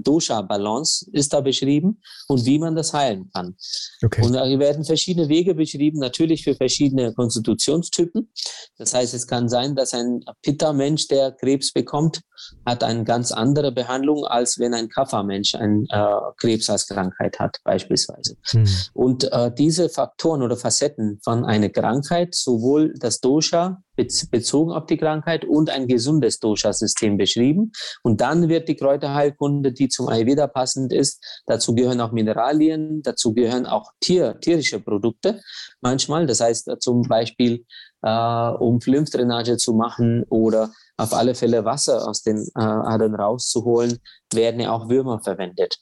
Dosha-Balance 0.02 1.08
ist 1.12 1.34
da 1.34 1.42
beschrieben 1.42 2.02
und 2.28 2.46
wie 2.46 2.60
man 2.60 2.76
das 2.76 2.94
heilen 2.94 3.30
kann. 3.34 3.56
Okay. 4.04 4.24
Und 4.24 4.34
da 4.34 4.44
werden 4.60 4.84
verschiedene 4.84 5.30
Wege 5.30 5.56
beschrieben, 5.56 6.00
natürlich 6.00 6.44
für 6.44 6.56
verschiedene 6.56 7.14
Konstitutionstypen. 7.14 8.32
Das 8.78 8.94
heißt, 8.94 9.14
es 9.14 9.28
kann 9.28 9.50
sein, 9.50 9.76
dass 9.76 9.94
ein 9.94 10.24
Pitta-Mensch, 10.42 11.08
der 11.08 11.32
Krebs 11.32 11.72
bekommt, 11.72 12.22
hat 12.66 12.84
eine 12.84 13.04
ganz 13.04 13.32
andere 13.32 13.72
Behandlung, 13.72 14.26
als 14.26 14.60
wenn 14.60 14.74
ein 14.74 14.90
Kapha-Mensch 14.90 15.56
ein 15.56 15.86
äh, 15.90 16.06
Krebs 16.38 16.70
als 16.70 16.88
Krankheit 16.88 17.40
hat, 17.40 17.58
beispielsweise. 17.64 18.36
Hm. 18.50 18.68
Und 18.94 19.32
äh, 19.32 19.52
diese 19.58 19.90
Faktoren 19.90 20.42
oder 20.42 20.58
Facetten 20.58 21.20
von 21.24 21.46
einer 21.46 21.70
Krankheit, 21.70 22.36
sowohl 22.36 22.94
das 23.00 23.20
Dosha 23.20 23.82
bezogen 23.96 24.72
auf 24.72 24.86
die 24.86 24.98
Krankheit 24.98 25.46
und 25.46 25.70
ein 25.70 25.88
gesundes 25.88 26.40
Dosha-System 26.40 27.18
beschrieben. 27.18 27.72
Und 28.04 28.22
dann 28.22 28.50
wird 28.50 28.68
die 28.68 28.76
Kräuterheilkunde, 28.76 29.72
die 29.72 29.88
zum 29.88 30.08
Ayurveda 30.08 30.48
passend 30.48 30.94
ist, 30.94 31.24
dazu 31.46 31.74
gehören 31.74 32.02
auch 32.02 32.12
Mineralien, 32.12 33.02
dazu 33.02 33.34
gehören 33.34 33.66
auch 33.66 33.92
Tier, 34.00 34.40
tierische 34.40 34.80
Produkte 34.80 35.42
manchmal. 35.82 36.26
Das 36.26 36.42
heißt 36.42 36.70
zum 36.80 37.04
Beispiel, 37.04 37.66
äh, 38.02 38.50
um 38.60 38.80
Lymphdrainage 38.86 39.58
zu 39.58 39.74
machen 39.74 40.24
oder 40.30 40.72
auf 40.98 41.14
alle 41.14 41.36
Fälle 41.36 41.66
Wasser 41.66 42.08
aus 42.08 42.22
den 42.22 42.38
äh, 42.38 42.62
Adern 42.62 43.16
rauszuholen, 43.16 44.00
werden 44.34 44.62
ja 44.62 44.72
auch 44.72 44.90
Würmer 44.90 45.20
verwendet. 45.20 45.78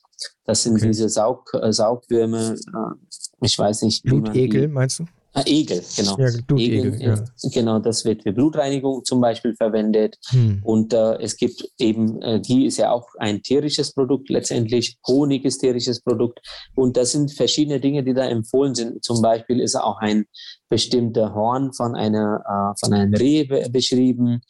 Das 0.46 0.63
sind 0.63 0.75
okay. 0.75 0.88
diese 0.88 1.10
Saug, 1.10 1.53
äh, 1.53 1.72
Saugwürme, 1.72 2.55
äh, 2.55 3.15
ich 3.41 3.58
weiß 3.58 3.84
nicht. 3.84 4.03
Blutegel, 4.03 4.67
meinst 4.67 5.00
du? 5.00 5.05
Ah, 5.36 5.44
Egel, 5.48 5.84
genau. 5.96 6.16
Ja, 6.20 6.30
Egel, 6.56 7.02
ja. 7.02 7.25
Genau, 7.52 7.80
das 7.80 8.06
wird 8.06 8.22
für 8.22 8.34
Blutreinigung 8.34 9.04
zum 9.04 9.20
Beispiel 9.20 9.56
verwendet. 9.56 10.20
Hm. 10.30 10.62
Und 10.63 10.94
äh, 10.94 11.16
es 11.22 11.38
gibt 11.38 11.68
eben, 11.80 12.22
äh, 12.22 12.40
Ghee 12.40 12.68
ist 12.68 12.78
ja 12.78 12.92
auch 12.92 13.08
ein 13.18 13.42
tierisches 13.42 13.94
Produkt 13.94 14.30
letztendlich, 14.30 15.00
Honig 15.08 15.44
ist 15.44 15.58
tierisches 15.58 16.02
Produkt. 16.02 16.40
Und 16.75 16.98
das 16.98 17.13
sind 17.13 17.32
verschiedene 17.32 17.80
Dinge, 17.80 18.04
die 18.04 18.13
da 18.13 18.25
empfohlen 18.25 18.75
sind. 18.75 19.04
Zum 19.04 19.24
Beispiel 19.24 19.60
ist 19.60 19.75
auch 19.75 19.98
ein 19.98 20.25
bestimmter 20.70 21.34
Horn 21.34 21.74
von, 21.74 21.96
einer, 21.96 22.44
äh, 22.46 22.80
von 22.80 22.94
einem 22.94 23.16
Reh 23.16 23.46
beschrieben. 23.70 24.44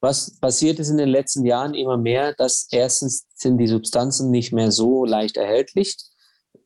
Was 0.00 0.38
passiert 0.40 0.80
ist 0.80 0.90
in 0.90 0.96
den 0.96 1.10
letzten 1.10 1.46
Jahren 1.46 1.74
immer 1.74 1.96
mehr, 1.96 2.34
dass 2.34 2.66
erstens 2.72 3.26
sind 3.36 3.58
die 3.58 3.68
Substanzen 3.68 4.32
nicht 4.32 4.52
mehr 4.52 4.72
so 4.72 5.04
leicht 5.04 5.36
erhältlich 5.36 5.96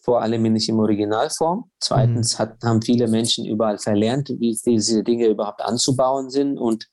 vor 0.08 0.22
allem 0.22 0.42
nicht 0.54 0.70
im 0.70 0.78
Originalform. 0.78 1.70
Zweitens 1.80 2.32
mhm. 2.32 2.38
hat, 2.38 2.64
haben 2.64 2.80
viele 2.80 3.08
Menschen 3.08 3.44
überall 3.44 3.76
verlernt, 3.76 4.30
wie 4.38 4.58
diese 4.64 5.04
Dinge 5.04 5.26
überhaupt 5.26 5.60
anzubauen 5.60 6.30
sind 6.30 6.56
und 6.56 6.86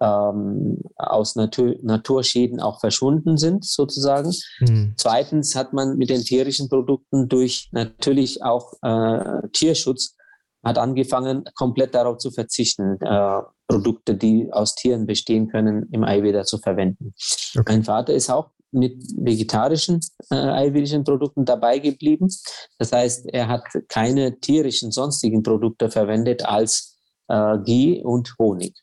ähm, 0.00 0.80
aus 0.96 1.36
Natur, 1.36 1.74
Naturschäden 1.82 2.60
auch 2.60 2.80
verschwunden 2.80 3.36
sind, 3.36 3.66
sozusagen. 3.66 4.32
Mhm. 4.60 4.94
Zweitens 4.96 5.54
hat 5.54 5.74
man 5.74 5.98
mit 5.98 6.08
den 6.08 6.22
tierischen 6.22 6.70
Produkten 6.70 7.28
durch 7.28 7.68
natürlich 7.72 8.42
auch 8.42 8.72
äh, 8.80 9.46
Tierschutz 9.52 10.16
hat 10.64 10.78
angefangen, 10.78 11.44
komplett 11.54 11.94
darauf 11.94 12.16
zu 12.16 12.30
verzichten, 12.30 12.98
äh, 13.02 13.40
Produkte, 13.68 14.14
die 14.14 14.48
aus 14.50 14.74
Tieren 14.74 15.04
bestehen 15.04 15.48
können, 15.48 15.86
im 15.92 16.02
Ayurveda 16.02 16.44
zu 16.44 16.56
verwenden. 16.56 17.12
Okay. 17.54 17.64
Mein 17.74 17.84
Vater 17.84 18.14
ist 18.14 18.30
auch 18.30 18.53
mit 18.74 19.02
vegetarischen 19.16 20.00
äh, 20.30 20.34
ayurvedischen 20.34 21.04
Produkten 21.04 21.44
dabei 21.44 21.78
geblieben. 21.78 22.28
Das 22.78 22.92
heißt, 22.92 23.26
er 23.32 23.48
hat 23.48 23.62
keine 23.88 24.38
tierischen 24.40 24.90
sonstigen 24.90 25.42
Produkte 25.42 25.90
verwendet 25.90 26.44
als 26.44 26.98
äh, 27.28 27.58
Ghee 27.64 28.02
und 28.02 28.34
Honig. 28.38 28.74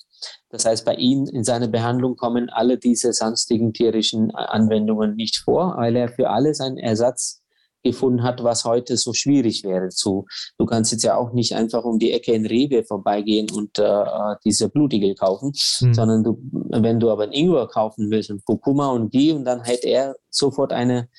Das 0.50 0.66
heißt, 0.66 0.86
bei 0.86 0.96
ihm 0.96 1.26
in 1.26 1.44
seiner 1.44 1.68
Behandlung 1.68 2.16
kommen 2.16 2.50
alle 2.50 2.78
diese 2.78 3.14
sonstigen 3.14 3.74
tierischen 3.74 4.30
äh, 4.30 4.34
Anwendungen 4.34 5.16
nicht 5.16 5.38
vor, 5.38 5.76
weil 5.78 5.96
er 5.96 6.10
für 6.10 6.30
alles 6.30 6.60
einen 6.60 6.78
Ersatz 6.78 7.41
gefunden 7.84 8.24
hat, 8.24 8.44
was 8.44 8.66
heute 8.66 8.98
so 8.98 9.14
schwierig 9.14 9.64
wäre 9.64 9.90
zu. 9.90 10.26
Du 10.58 10.66
kannst 10.66 10.92
jetzt 10.92 11.04
ja 11.04 11.16
auch 11.18 11.34
nicht 11.34 11.56
einfach 11.56 11.84
um 11.84 12.00
die 12.00 12.12
Ecke 12.12 12.34
in 12.34 12.46
Rewe 12.46 12.84
vorbeigehen 12.84 13.50
und 13.52 13.80
äh, 13.80 14.06
diese 14.46 14.70
Blutigel 14.70 15.16
kaufen, 15.16 15.52
mhm. 15.82 15.94
sondern 15.94 16.24
du, 16.24 16.38
wenn 16.52 17.00
du 17.00 17.10
aber 17.10 17.24
ein 17.24 17.34
Ingwer 17.34 17.68
kaufen 17.68 18.10
willst 18.12 18.30
und 18.30 18.46
Kurkuma 18.46 18.90
und 18.90 19.14
die 19.14 19.32
und 19.32 19.46
dann 19.46 19.64
hätte 19.64 19.88
er 19.88 20.16
sofort 20.30 20.74
eine 20.74 21.10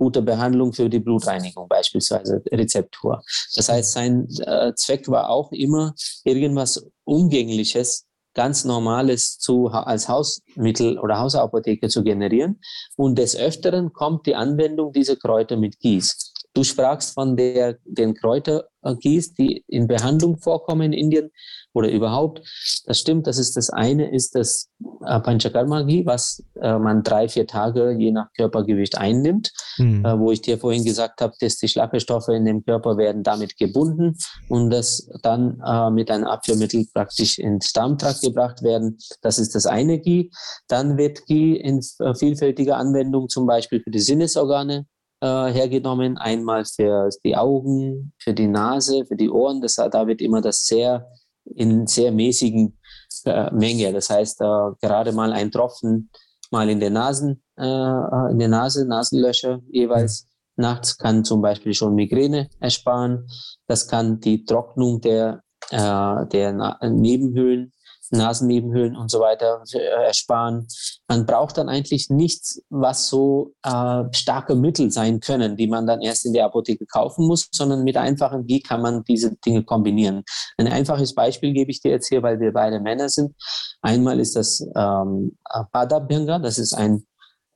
gute 0.00 0.22
Behandlung 0.22 0.72
für 0.72 0.88
die 0.88 0.98
Blutreinigung, 0.98 1.68
beispielsweise 1.68 2.42
Rezeptur. 2.50 3.22
Das 3.54 3.68
heißt, 3.68 3.92
sein 3.92 4.26
äh, 4.46 4.72
Zweck 4.74 5.06
war 5.08 5.28
auch 5.28 5.52
immer 5.52 5.94
irgendwas 6.24 6.86
Umgängliches 7.04 8.06
ganz 8.34 8.64
Normales 8.64 9.38
zu, 9.38 9.68
als 9.68 10.08
Hausmittel 10.08 10.98
oder 10.98 11.18
Hausapotheke 11.18 11.88
zu 11.88 12.02
generieren. 12.02 12.60
Und 12.96 13.18
des 13.18 13.36
Öfteren 13.36 13.92
kommt 13.92 14.26
die 14.26 14.34
Anwendung 14.34 14.92
dieser 14.92 15.16
Kräuter 15.16 15.56
mit 15.56 15.78
Gieß. 15.80 16.32
Du 16.54 16.64
sprachst 16.64 17.14
von 17.14 17.36
der, 17.36 17.78
den 17.84 18.14
Kräutergieß, 18.82 19.34
die 19.34 19.64
in 19.68 19.86
Behandlung 19.86 20.38
vorkommen 20.38 20.92
in 20.92 20.92
Indien 20.92 21.30
oder 21.72 21.90
überhaupt. 21.90 22.42
Das 22.86 22.98
stimmt, 22.98 23.26
das 23.26 23.38
ist 23.38 23.56
das 23.56 23.70
eine, 23.70 24.12
ist 24.12 24.34
das 24.34 24.68
äh, 25.06 25.20
Panchakarma-Ghee, 25.20 26.04
was 26.04 26.42
äh, 26.60 26.78
man 26.78 27.02
drei, 27.02 27.28
vier 27.28 27.46
Tage 27.46 27.92
je 27.92 28.10
nach 28.10 28.26
Körpergewicht 28.36 28.98
einnimmt, 28.98 29.52
mhm. 29.78 30.04
äh, 30.04 30.18
wo 30.18 30.32
ich 30.32 30.42
dir 30.42 30.58
vorhin 30.58 30.84
gesagt 30.84 31.20
habe, 31.20 31.34
dass 31.40 31.56
die 31.56 31.68
Schlackestoffe 31.68 32.34
in 32.34 32.44
dem 32.44 32.64
Körper 32.64 32.96
werden 32.96 33.22
damit 33.22 33.56
gebunden 33.56 34.16
und 34.48 34.70
das 34.70 35.08
dann 35.22 35.60
mit 35.92 36.10
einem 36.10 36.24
Abführmittel 36.24 36.86
praktisch 36.92 37.38
ins 37.38 37.72
Darmtrakt 37.72 38.22
gebracht 38.22 38.62
werden. 38.62 38.98
Das 39.22 39.38
ist 39.38 39.54
das 39.54 39.66
eine 39.66 39.98
Ghee. 39.98 40.30
Dann 40.68 40.96
wird 40.96 41.26
Ghee 41.26 41.54
in 41.54 41.80
vielfältiger 42.18 42.76
Anwendung 42.76 43.28
zum 43.28 43.46
Beispiel 43.46 43.80
für 43.82 43.90
die 43.90 44.00
Sinnesorgane 44.00 44.86
äh, 45.20 45.52
hergenommen. 45.52 46.18
Einmal 46.18 46.64
für 46.64 47.08
die 47.24 47.36
Augen, 47.36 48.12
für 48.18 48.34
die 48.34 48.46
Nase, 48.46 49.04
für 49.06 49.16
die 49.16 49.30
Ohren. 49.30 49.60
Das, 49.60 49.76
da 49.76 50.06
wird 50.06 50.20
immer 50.20 50.40
das 50.40 50.64
sehr 50.66 51.06
in 51.44 51.86
sehr 51.86 52.12
mäßigen 52.12 52.78
äh, 53.24 53.50
Menge. 53.52 53.92
Das 53.92 54.10
heißt, 54.10 54.40
äh, 54.40 54.70
gerade 54.80 55.12
mal 55.12 55.32
ein 55.32 55.50
Tropfen 55.50 56.10
mal 56.50 56.68
in 56.68 56.80
der 56.80 56.90
Nasen, 56.90 57.42
äh, 57.56 57.62
in 58.30 58.38
der 58.38 58.48
Nase, 58.48 58.86
Nasenlöcher 58.86 59.60
jeweils. 59.70 60.26
Nachts 60.56 60.98
kann 60.98 61.24
zum 61.24 61.40
Beispiel 61.40 61.72
schon 61.72 61.94
Migräne 61.94 62.50
ersparen. 62.58 63.26
Das 63.66 63.88
kann 63.88 64.20
die 64.20 64.44
Trocknung 64.44 65.00
der, 65.00 65.42
äh, 65.70 66.26
der 66.26 66.78
Nebenhöhlen 66.82 67.72
Nasennebenhöhlen 68.10 68.96
und 68.96 69.10
so 69.10 69.20
weiter 69.20 69.62
äh, 69.72 70.06
ersparen. 70.06 70.66
Man 71.08 71.26
braucht 71.26 71.58
dann 71.58 71.68
eigentlich 71.68 72.10
nichts, 72.10 72.62
was 72.70 73.08
so 73.08 73.54
äh, 73.64 74.04
starke 74.12 74.54
Mittel 74.54 74.90
sein 74.90 75.20
können, 75.20 75.56
die 75.56 75.66
man 75.66 75.86
dann 75.86 76.00
erst 76.00 76.26
in 76.26 76.32
der 76.32 76.46
Apotheke 76.46 76.86
kaufen 76.86 77.26
muss, 77.26 77.48
sondern 77.52 77.84
mit 77.84 77.96
einfachen 77.96 78.46
Wie 78.48 78.60
kann 78.60 78.82
man 78.82 79.04
diese 79.04 79.36
Dinge 79.36 79.64
kombinieren. 79.64 80.24
Ein 80.58 80.68
einfaches 80.68 81.14
Beispiel 81.14 81.52
gebe 81.52 81.70
ich 81.70 81.80
dir 81.80 81.92
jetzt 81.92 82.08
hier, 82.08 82.22
weil 82.22 82.40
wir 82.40 82.52
beide 82.52 82.80
Männer 82.80 83.08
sind. 83.08 83.34
Einmal 83.82 84.20
ist 84.20 84.36
das 84.36 84.60
ähm, 84.76 85.36
Padabhyanga, 85.72 86.38
das 86.38 86.58
ist 86.58 86.74
ein 86.74 87.06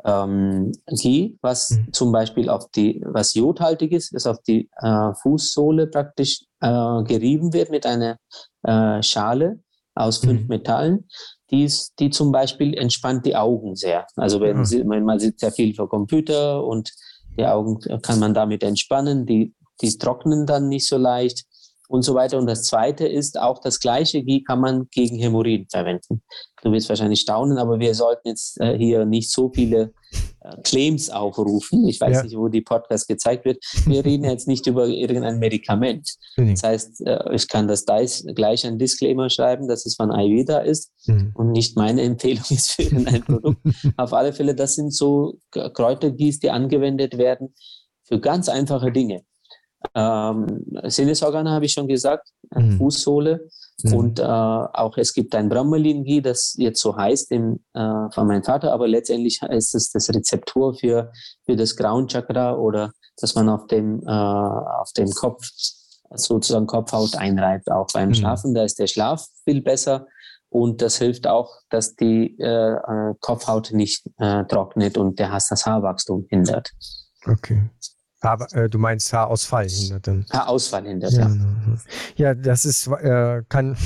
ähm, 0.04 0.72
Ghee, 0.86 1.36
was 1.40 1.70
mhm. 1.70 1.92
zum 1.92 2.12
Beispiel 2.12 2.48
auf 2.48 2.70
die, 2.70 3.02
was 3.06 3.34
jodhaltig 3.34 3.92
ist, 3.92 4.12
ist 4.12 4.26
auf 4.26 4.40
die 4.42 4.68
äh, 4.76 5.14
Fußsohle 5.22 5.86
praktisch 5.86 6.44
äh, 6.60 7.02
gerieben 7.04 7.52
wird 7.52 7.70
mit 7.70 7.86
einer 7.86 8.18
äh, 8.62 9.02
Schale 9.02 9.60
aus 9.94 10.18
fünf 10.18 10.42
mhm. 10.42 10.48
Metallen, 10.48 11.08
die, 11.50 11.64
ist, 11.64 11.94
die 11.98 12.10
zum 12.10 12.32
Beispiel 12.32 12.74
entspannt 12.74 13.26
die 13.26 13.36
Augen 13.36 13.76
sehr. 13.76 14.06
Also 14.16 14.40
wenn 14.40 14.58
mhm. 14.58 14.64
sie, 14.64 14.84
man 14.84 15.18
sitzt 15.18 15.40
sehr 15.40 15.52
viel 15.52 15.74
vor 15.74 15.88
Computer 15.88 16.64
und 16.64 16.92
die 17.38 17.46
Augen 17.46 17.80
kann 18.02 18.18
man 18.18 18.34
damit 18.34 18.62
entspannen, 18.62 19.26
die, 19.26 19.54
die 19.80 19.96
trocknen 19.98 20.46
dann 20.46 20.68
nicht 20.68 20.88
so 20.88 20.96
leicht 20.96 21.44
und 21.88 22.02
so 22.02 22.14
weiter. 22.14 22.38
Und 22.38 22.46
das 22.46 22.64
Zweite 22.64 23.06
ist 23.06 23.38
auch 23.38 23.60
das 23.60 23.80
Gleiche, 23.80 24.24
wie 24.26 24.42
kann 24.42 24.60
man 24.60 24.88
gegen 24.90 25.16
Hämorrhoiden 25.16 25.66
verwenden. 25.70 26.22
Du 26.62 26.72
wirst 26.72 26.88
wahrscheinlich 26.88 27.20
staunen, 27.20 27.58
aber 27.58 27.78
wir 27.78 27.94
sollten 27.94 28.28
jetzt 28.28 28.58
äh, 28.60 28.76
hier 28.78 29.04
nicht 29.04 29.30
so 29.30 29.50
viele 29.54 29.92
äh, 30.40 30.56
Claims 30.62 31.10
aufrufen. 31.10 31.86
Ich 31.86 32.00
weiß 32.00 32.16
ja. 32.16 32.22
nicht, 32.22 32.36
wo 32.36 32.48
die 32.48 32.62
Podcast 32.62 33.06
gezeigt 33.06 33.44
wird. 33.44 33.62
Wir 33.86 34.02
reden 34.04 34.24
jetzt 34.24 34.48
nicht 34.48 34.66
über 34.66 34.86
irgendein 34.86 35.38
Medikament. 35.38 36.08
Mhm. 36.36 36.50
Das 36.52 36.62
heißt, 36.62 37.06
äh, 37.06 37.34
ich 37.34 37.48
kann 37.48 37.68
das 37.68 37.84
gleich 37.84 38.66
ein 38.66 38.78
Disclaimer 38.78 39.28
schreiben, 39.28 39.68
dass 39.68 39.84
es 39.84 39.96
von 39.96 40.10
Ayurveda 40.10 40.60
ist 40.60 40.90
mhm. 41.06 41.32
und 41.34 41.52
nicht 41.52 41.76
meine 41.76 42.00
Empfehlung 42.02 42.44
ist 42.48 42.72
für 42.72 42.82
irgendein 42.82 43.22
Produkt. 43.24 43.60
Auf 43.98 44.14
alle 44.14 44.32
Fälle, 44.32 44.54
das 44.54 44.76
sind 44.76 44.94
so 44.94 45.38
Kräutergieß, 45.50 46.40
die 46.40 46.50
angewendet 46.50 47.18
werden 47.18 47.54
für 48.04 48.20
ganz 48.20 48.48
einfache 48.48 48.90
Dinge. 48.90 49.22
Ähm, 49.94 50.64
Sinnesorgane 50.84 51.50
habe 51.50 51.64
ich 51.64 51.72
schon 51.72 51.88
gesagt, 51.88 52.28
mhm. 52.54 52.78
Fußsohle. 52.78 53.48
Mhm. 53.82 53.94
Und 53.94 54.18
äh, 54.20 54.22
auch 54.22 54.96
es 54.96 55.12
gibt 55.12 55.34
ein 55.34 55.48
Brahmalin-Ghee, 55.48 56.20
das 56.20 56.54
jetzt 56.58 56.80
so 56.80 56.96
heißt 56.96 57.32
im, 57.32 57.60
äh, 57.74 58.10
von 58.10 58.26
meinem 58.26 58.44
Vater, 58.44 58.72
aber 58.72 58.86
letztendlich 58.88 59.42
ist 59.42 59.74
es 59.74 59.90
das 59.90 60.08
Rezeptur 60.10 60.74
für, 60.74 61.12
für 61.44 61.56
das 61.56 61.76
Crown-Chakra 61.76 62.56
oder 62.56 62.92
dass 63.20 63.34
man 63.34 63.48
auf 63.48 63.66
dem, 63.66 64.00
äh, 64.06 64.10
auf 64.10 64.92
dem 64.96 65.10
Kopf 65.10 65.48
sozusagen 66.10 66.66
Kopfhaut 66.66 67.16
einreibt, 67.16 67.70
auch 67.70 67.88
beim 67.92 68.10
mhm. 68.10 68.14
Schlafen. 68.14 68.54
Da 68.54 68.64
ist 68.64 68.78
der 68.78 68.86
Schlaf 68.86 69.26
viel 69.44 69.62
besser. 69.62 70.06
Und 70.48 70.82
das 70.82 70.98
hilft 70.98 71.26
auch, 71.26 71.50
dass 71.68 71.96
die 71.96 72.36
äh, 72.38 72.74
äh 72.74 73.14
Kopfhaut 73.20 73.72
nicht 73.72 74.06
äh, 74.18 74.44
trocknet 74.44 74.96
und 74.96 75.18
der 75.18 75.32
Hass 75.32 75.48
das 75.48 75.66
Haarwachstum 75.66 76.26
hindert. 76.30 76.70
Okay. 77.26 77.70
Äh, 78.52 78.68
du 78.68 78.78
meinst 78.78 79.12
Haarausfall 79.12 79.68
hindert 79.68 80.06
dann? 80.06 80.26
Haarausfall 80.30 80.84
hindert, 80.86 81.12
ja. 81.12 81.28
Ja, 81.28 81.36
ja 82.16 82.34
das 82.34 82.64
ist, 82.64 82.86
äh, 82.86 83.42
kann, 83.48 83.76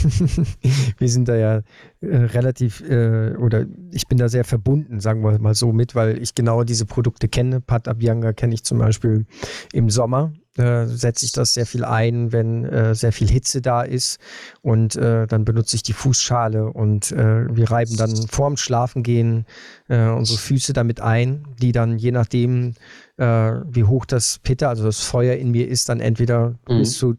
wir 0.99 1.09
sind 1.09 1.29
da 1.29 1.37
ja 1.37 1.63
äh, 2.01 2.17
relativ, 2.17 2.81
äh, 2.89 3.35
oder 3.37 3.67
ich 3.91 4.07
bin 4.07 4.19
da 4.19 4.29
sehr 4.29 4.45
verbunden, 4.45 5.01
sagen 5.01 5.23
wir 5.23 5.39
mal 5.39 5.55
so 5.55 5.73
mit, 5.73 5.95
weil 5.95 6.23
ich 6.23 6.35
genau 6.35 6.65
diese 6.65 6.87
Produkte 6.87 7.29
kenne. 7.29 7.61
Pat 7.61 7.89
Abhyanga 7.89 8.33
kenne 8.33 8.55
ich 8.55 8.65
zum 8.65 8.79
Beispiel 8.79 9.27
im 9.73 9.91
Sommer 9.91 10.33
äh, 10.59 10.87
setze 10.87 11.25
ich 11.25 11.33
das 11.33 11.55
sehr 11.55 11.67
viel 11.67 11.85
ein, 11.85 12.33
wenn 12.33 12.65
äh, 12.65 12.95
sehr 12.95 13.13
viel 13.13 13.29
Hitze 13.29 13.63
da 13.63 13.83
ist. 13.83 14.19
Und 14.61 14.97
äh, 14.97 15.27
dann 15.27 15.45
benutze 15.45 15.77
ich 15.77 15.83
die 15.83 15.93
Fußschale 15.93 16.67
und 16.67 17.13
äh, 17.13 17.47
wir 17.55 17.71
reiben 17.71 17.97
dann 17.97 18.15
vorm 18.29 18.57
Schlafengehen 18.57 19.47
äh, 19.89 20.09
unsere 20.09 20.39
Füße 20.39 20.73
damit 20.73 21.01
ein, 21.01 21.47
die 21.61 21.73
dann 21.73 21.99
je 21.99 22.13
nachdem, 22.13 22.75
wie 23.21 23.83
hoch 23.83 24.05
das 24.05 24.39
Pitter, 24.39 24.69
also 24.69 24.85
das 24.85 25.01
Feuer 25.01 25.35
in 25.35 25.51
mir 25.51 25.67
ist, 25.67 25.89
dann 25.89 25.99
entweder 25.99 26.51
mhm. 26.69 26.79
bis 26.79 26.99
zu 26.99 27.17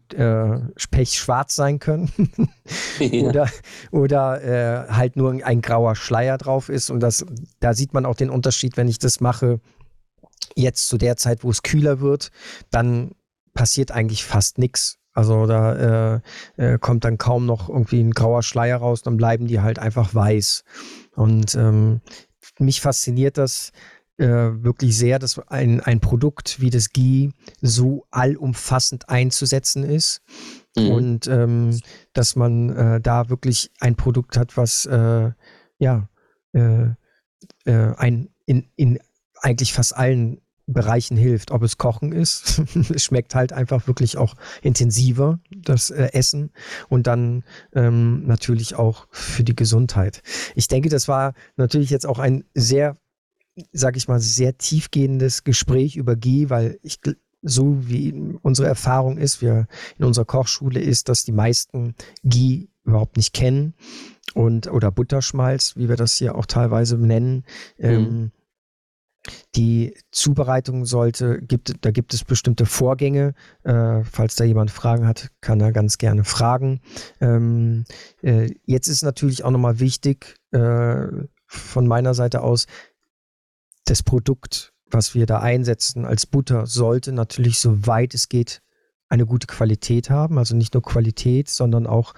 pechschwarz 0.90 1.54
sein 1.54 1.78
können 1.78 2.10
ja. 2.98 3.28
oder, 3.28 3.50
oder 3.90 4.86
halt 4.88 5.16
nur 5.16 5.44
ein 5.44 5.60
grauer 5.60 5.96
Schleier 5.96 6.38
drauf 6.38 6.70
ist. 6.70 6.88
Und 6.88 7.00
das, 7.00 7.26
da 7.60 7.74
sieht 7.74 7.92
man 7.92 8.06
auch 8.06 8.14
den 8.14 8.30
Unterschied, 8.30 8.78
wenn 8.78 8.88
ich 8.88 8.98
das 8.98 9.20
mache, 9.20 9.60
jetzt 10.56 10.88
zu 10.88 10.96
der 10.96 11.18
Zeit, 11.18 11.44
wo 11.44 11.50
es 11.50 11.62
kühler 11.62 12.00
wird, 12.00 12.30
dann 12.70 13.12
passiert 13.54 13.90
eigentlich 13.90 14.24
fast 14.24 14.58
nichts. 14.58 14.98
Also 15.12 15.46
da 15.46 16.16
äh, 16.16 16.20
äh, 16.56 16.78
kommt 16.78 17.04
dann 17.04 17.18
kaum 17.18 17.44
noch 17.44 17.68
irgendwie 17.68 18.00
ein 18.00 18.12
grauer 18.12 18.42
Schleier 18.42 18.76
raus, 18.76 19.02
dann 19.02 19.16
bleiben 19.16 19.46
die 19.46 19.60
halt 19.60 19.78
einfach 19.78 20.14
weiß. 20.14 20.64
Und 21.16 21.54
ähm, 21.56 22.00
mich 22.58 22.80
fasziniert 22.80 23.36
das 23.36 23.72
äh, 24.18 24.26
wirklich 24.26 24.96
sehr, 24.96 25.18
dass 25.18 25.38
ein, 25.48 25.80
ein 25.80 26.00
Produkt 26.00 26.60
wie 26.60 26.70
das 26.70 26.90
GI 26.90 27.32
so 27.60 28.06
allumfassend 28.10 29.08
einzusetzen 29.08 29.82
ist. 29.82 30.22
Mhm. 30.76 30.90
Und 30.90 31.26
ähm, 31.26 31.80
dass 32.12 32.36
man 32.36 32.70
äh, 32.70 33.00
da 33.00 33.28
wirklich 33.30 33.70
ein 33.80 33.96
Produkt 33.96 34.36
hat, 34.36 34.56
was 34.56 34.86
äh, 34.86 35.32
ja 35.78 36.08
äh, 36.52 36.90
ein 37.64 38.28
in, 38.46 38.68
in 38.76 38.98
eigentlich 39.40 39.72
fast 39.72 39.96
allen 39.96 40.40
Bereichen 40.70 41.16
hilft. 41.16 41.50
Ob 41.50 41.62
es 41.62 41.78
Kochen 41.78 42.12
ist, 42.12 42.62
es 42.94 43.04
schmeckt 43.04 43.34
halt 43.34 43.52
einfach 43.52 43.86
wirklich 43.86 44.16
auch 44.16 44.34
intensiver, 44.62 45.38
das 45.50 45.90
äh, 45.90 46.10
Essen 46.12 46.50
und 46.88 47.06
dann 47.06 47.44
ähm, 47.74 48.26
natürlich 48.26 48.74
auch 48.74 49.06
für 49.10 49.44
die 49.44 49.56
Gesundheit. 49.56 50.22
Ich 50.54 50.68
denke, 50.68 50.88
das 50.88 51.08
war 51.08 51.34
natürlich 51.56 51.90
jetzt 51.90 52.06
auch 52.06 52.18
ein 52.18 52.44
sehr, 52.54 52.96
sag 53.72 53.96
ich 53.96 54.08
mal, 54.08 54.20
sehr 54.20 54.56
tiefgehendes 54.58 55.44
Gespräch 55.44 55.96
über 55.96 56.16
Ghee, 56.16 56.50
weil 56.50 56.78
ich 56.82 57.00
so 57.42 57.88
wie 57.88 58.12
unsere 58.42 58.68
Erfahrung 58.68 59.16
ist, 59.16 59.40
wir 59.40 59.66
in 59.98 60.04
unserer 60.04 60.26
Kochschule 60.26 60.80
ist, 60.80 61.08
dass 61.08 61.24
die 61.24 61.32
meisten 61.32 61.94
Ghee 62.22 62.68
überhaupt 62.84 63.16
nicht 63.16 63.32
kennen 63.32 63.74
und 64.34 64.70
oder 64.70 64.90
Butterschmalz, 64.90 65.74
wie 65.76 65.88
wir 65.88 65.96
das 65.96 66.14
hier 66.14 66.34
auch 66.34 66.46
teilweise 66.46 66.96
nennen. 66.96 67.44
Mhm. 67.78 67.84
Ähm, 67.84 68.32
die 69.54 69.94
Zubereitung 70.10 70.84
sollte, 70.86 71.40
gibt, 71.42 71.74
da 71.84 71.90
gibt 71.90 72.14
es 72.14 72.24
bestimmte 72.24 72.66
Vorgänge. 72.66 73.34
Äh, 73.64 74.02
falls 74.04 74.36
da 74.36 74.44
jemand 74.44 74.70
Fragen 74.70 75.06
hat, 75.06 75.30
kann 75.40 75.60
er 75.60 75.72
ganz 75.72 75.98
gerne 75.98 76.24
fragen. 76.24 76.80
Ähm, 77.20 77.84
äh, 78.22 78.50
jetzt 78.64 78.88
ist 78.88 79.02
natürlich 79.02 79.44
auch 79.44 79.50
nochmal 79.50 79.80
wichtig, 79.80 80.36
äh, 80.52 81.06
von 81.46 81.86
meiner 81.86 82.14
Seite 82.14 82.42
aus, 82.42 82.66
das 83.84 84.02
Produkt, 84.02 84.72
was 84.86 85.14
wir 85.14 85.26
da 85.26 85.40
einsetzen 85.40 86.04
als 86.04 86.26
Butter, 86.26 86.66
sollte 86.66 87.12
natürlich, 87.12 87.58
soweit 87.58 88.14
es 88.14 88.28
geht, 88.28 88.62
eine 89.08 89.26
gute 89.26 89.48
Qualität 89.48 90.10
haben. 90.10 90.38
Also 90.38 90.56
nicht 90.56 90.74
nur 90.74 90.82
Qualität, 90.82 91.48
sondern 91.48 91.86
auch 91.86 92.14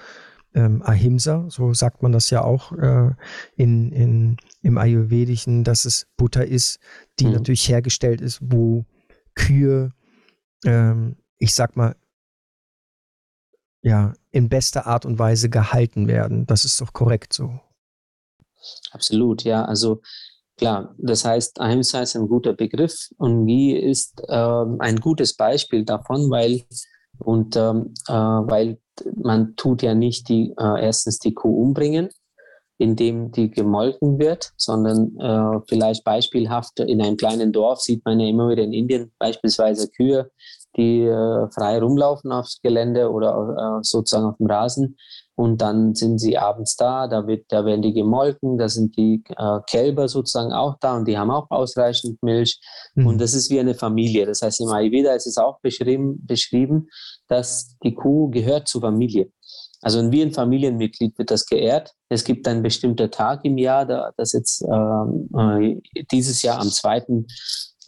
ähm, 0.54 0.82
Ahimsa, 0.82 1.46
so 1.48 1.72
sagt 1.74 2.02
man 2.02 2.12
das 2.12 2.30
ja 2.30 2.42
auch 2.42 2.72
äh, 2.72 3.10
in, 3.56 3.92
in, 3.92 4.36
im 4.62 4.78
Ayurvedischen, 4.78 5.64
dass 5.64 5.84
es 5.84 6.06
Butter 6.16 6.46
ist, 6.46 6.78
die 7.18 7.26
mhm. 7.26 7.32
natürlich 7.32 7.68
hergestellt 7.68 8.20
ist, 8.20 8.40
wo 8.42 8.84
Kühe, 9.34 9.92
ähm, 10.64 11.16
ich 11.38 11.54
sag 11.54 11.76
mal, 11.76 11.96
ja, 13.82 14.12
in 14.30 14.48
bester 14.48 14.86
Art 14.86 15.04
und 15.04 15.18
Weise 15.18 15.50
gehalten 15.50 16.06
werden. 16.06 16.46
Das 16.46 16.64
ist 16.64 16.80
doch 16.80 16.92
korrekt 16.92 17.32
so. 17.32 17.58
Absolut, 18.92 19.42
ja. 19.42 19.64
Also 19.64 20.02
klar, 20.56 20.94
das 20.98 21.24
heißt, 21.24 21.60
Ahimsa 21.60 22.02
ist 22.02 22.14
ein 22.14 22.28
guter 22.28 22.52
Begriff 22.52 23.10
und 23.16 23.46
wie 23.46 23.76
ist 23.76 24.22
ähm, 24.28 24.76
ein 24.78 25.00
gutes 25.00 25.34
Beispiel 25.34 25.84
davon, 25.84 26.30
weil 26.30 26.64
und 27.18 27.56
ähm, 27.56 27.94
äh, 28.08 28.12
weil 28.12 28.78
man 29.16 29.56
tut 29.56 29.82
ja 29.82 29.94
nicht 29.94 30.28
die, 30.28 30.54
äh, 30.58 30.84
erstens 30.84 31.18
die 31.18 31.34
Kuh 31.34 31.62
umbringen, 31.62 32.10
indem 32.78 33.30
die 33.30 33.50
gemolken 33.50 34.18
wird, 34.18 34.52
sondern 34.56 35.16
äh, 35.18 35.60
vielleicht 35.68 36.04
beispielhaft 36.04 36.80
in 36.80 37.00
einem 37.00 37.16
kleinen 37.16 37.52
Dorf 37.52 37.80
sieht 37.80 38.04
man 38.04 38.20
ja 38.20 38.28
immer 38.28 38.48
wieder 38.48 38.62
in 38.62 38.72
Indien 38.72 39.12
beispielsweise 39.18 39.88
Kühe, 39.88 40.30
die 40.76 41.02
äh, 41.02 41.48
frei 41.50 41.78
rumlaufen 41.80 42.32
aufs 42.32 42.60
Gelände 42.62 43.10
oder 43.10 43.78
äh, 43.78 43.84
sozusagen 43.84 44.26
auf 44.26 44.36
dem 44.38 44.46
Rasen 44.46 44.96
und 45.34 45.62
dann 45.62 45.94
sind 45.94 46.18
sie 46.18 46.36
abends 46.36 46.76
da, 46.76 47.08
da, 47.08 47.26
wird, 47.26 47.46
da 47.48 47.64
werden 47.64 47.82
die 47.82 47.94
gemolken, 47.94 48.58
da 48.58 48.68
sind 48.68 48.96
die 48.96 49.22
äh, 49.36 49.60
Kälber 49.68 50.08
sozusagen 50.08 50.52
auch 50.52 50.76
da 50.80 50.96
und 50.96 51.08
die 51.08 51.16
haben 51.16 51.30
auch 51.30 51.50
ausreichend 51.50 52.22
Milch 52.22 52.60
mhm. 52.94 53.06
und 53.06 53.20
das 53.20 53.34
ist 53.34 53.50
wie 53.50 53.60
eine 53.60 53.74
Familie. 53.74 54.26
Das 54.26 54.42
heißt, 54.42 54.60
im 54.60 54.68
Ayurveda 54.68 55.14
ist 55.14 55.26
es 55.26 55.38
auch 55.38 55.60
beschrieben, 55.60 56.24
beschrieben 56.26 56.88
dass 57.28 57.76
die 57.82 57.94
Kuh 57.94 58.28
gehört 58.30 58.68
zur 58.68 58.82
Familie. 58.82 59.30
Also 59.80 60.12
wie 60.12 60.22
ein 60.22 60.32
Familienmitglied 60.32 61.18
wird 61.18 61.30
das 61.30 61.46
geehrt. 61.46 61.92
Es 62.08 62.24
gibt 62.24 62.46
einen 62.46 62.62
bestimmten 62.62 63.10
Tag 63.10 63.44
im 63.44 63.58
Jahr, 63.58 63.84
da, 63.84 64.12
das 64.16 64.32
jetzt 64.32 64.62
ähm, 64.62 65.28
äh, 65.36 66.04
dieses 66.12 66.42
Jahr 66.42 66.60
am 66.60 66.70
2. 66.70 67.24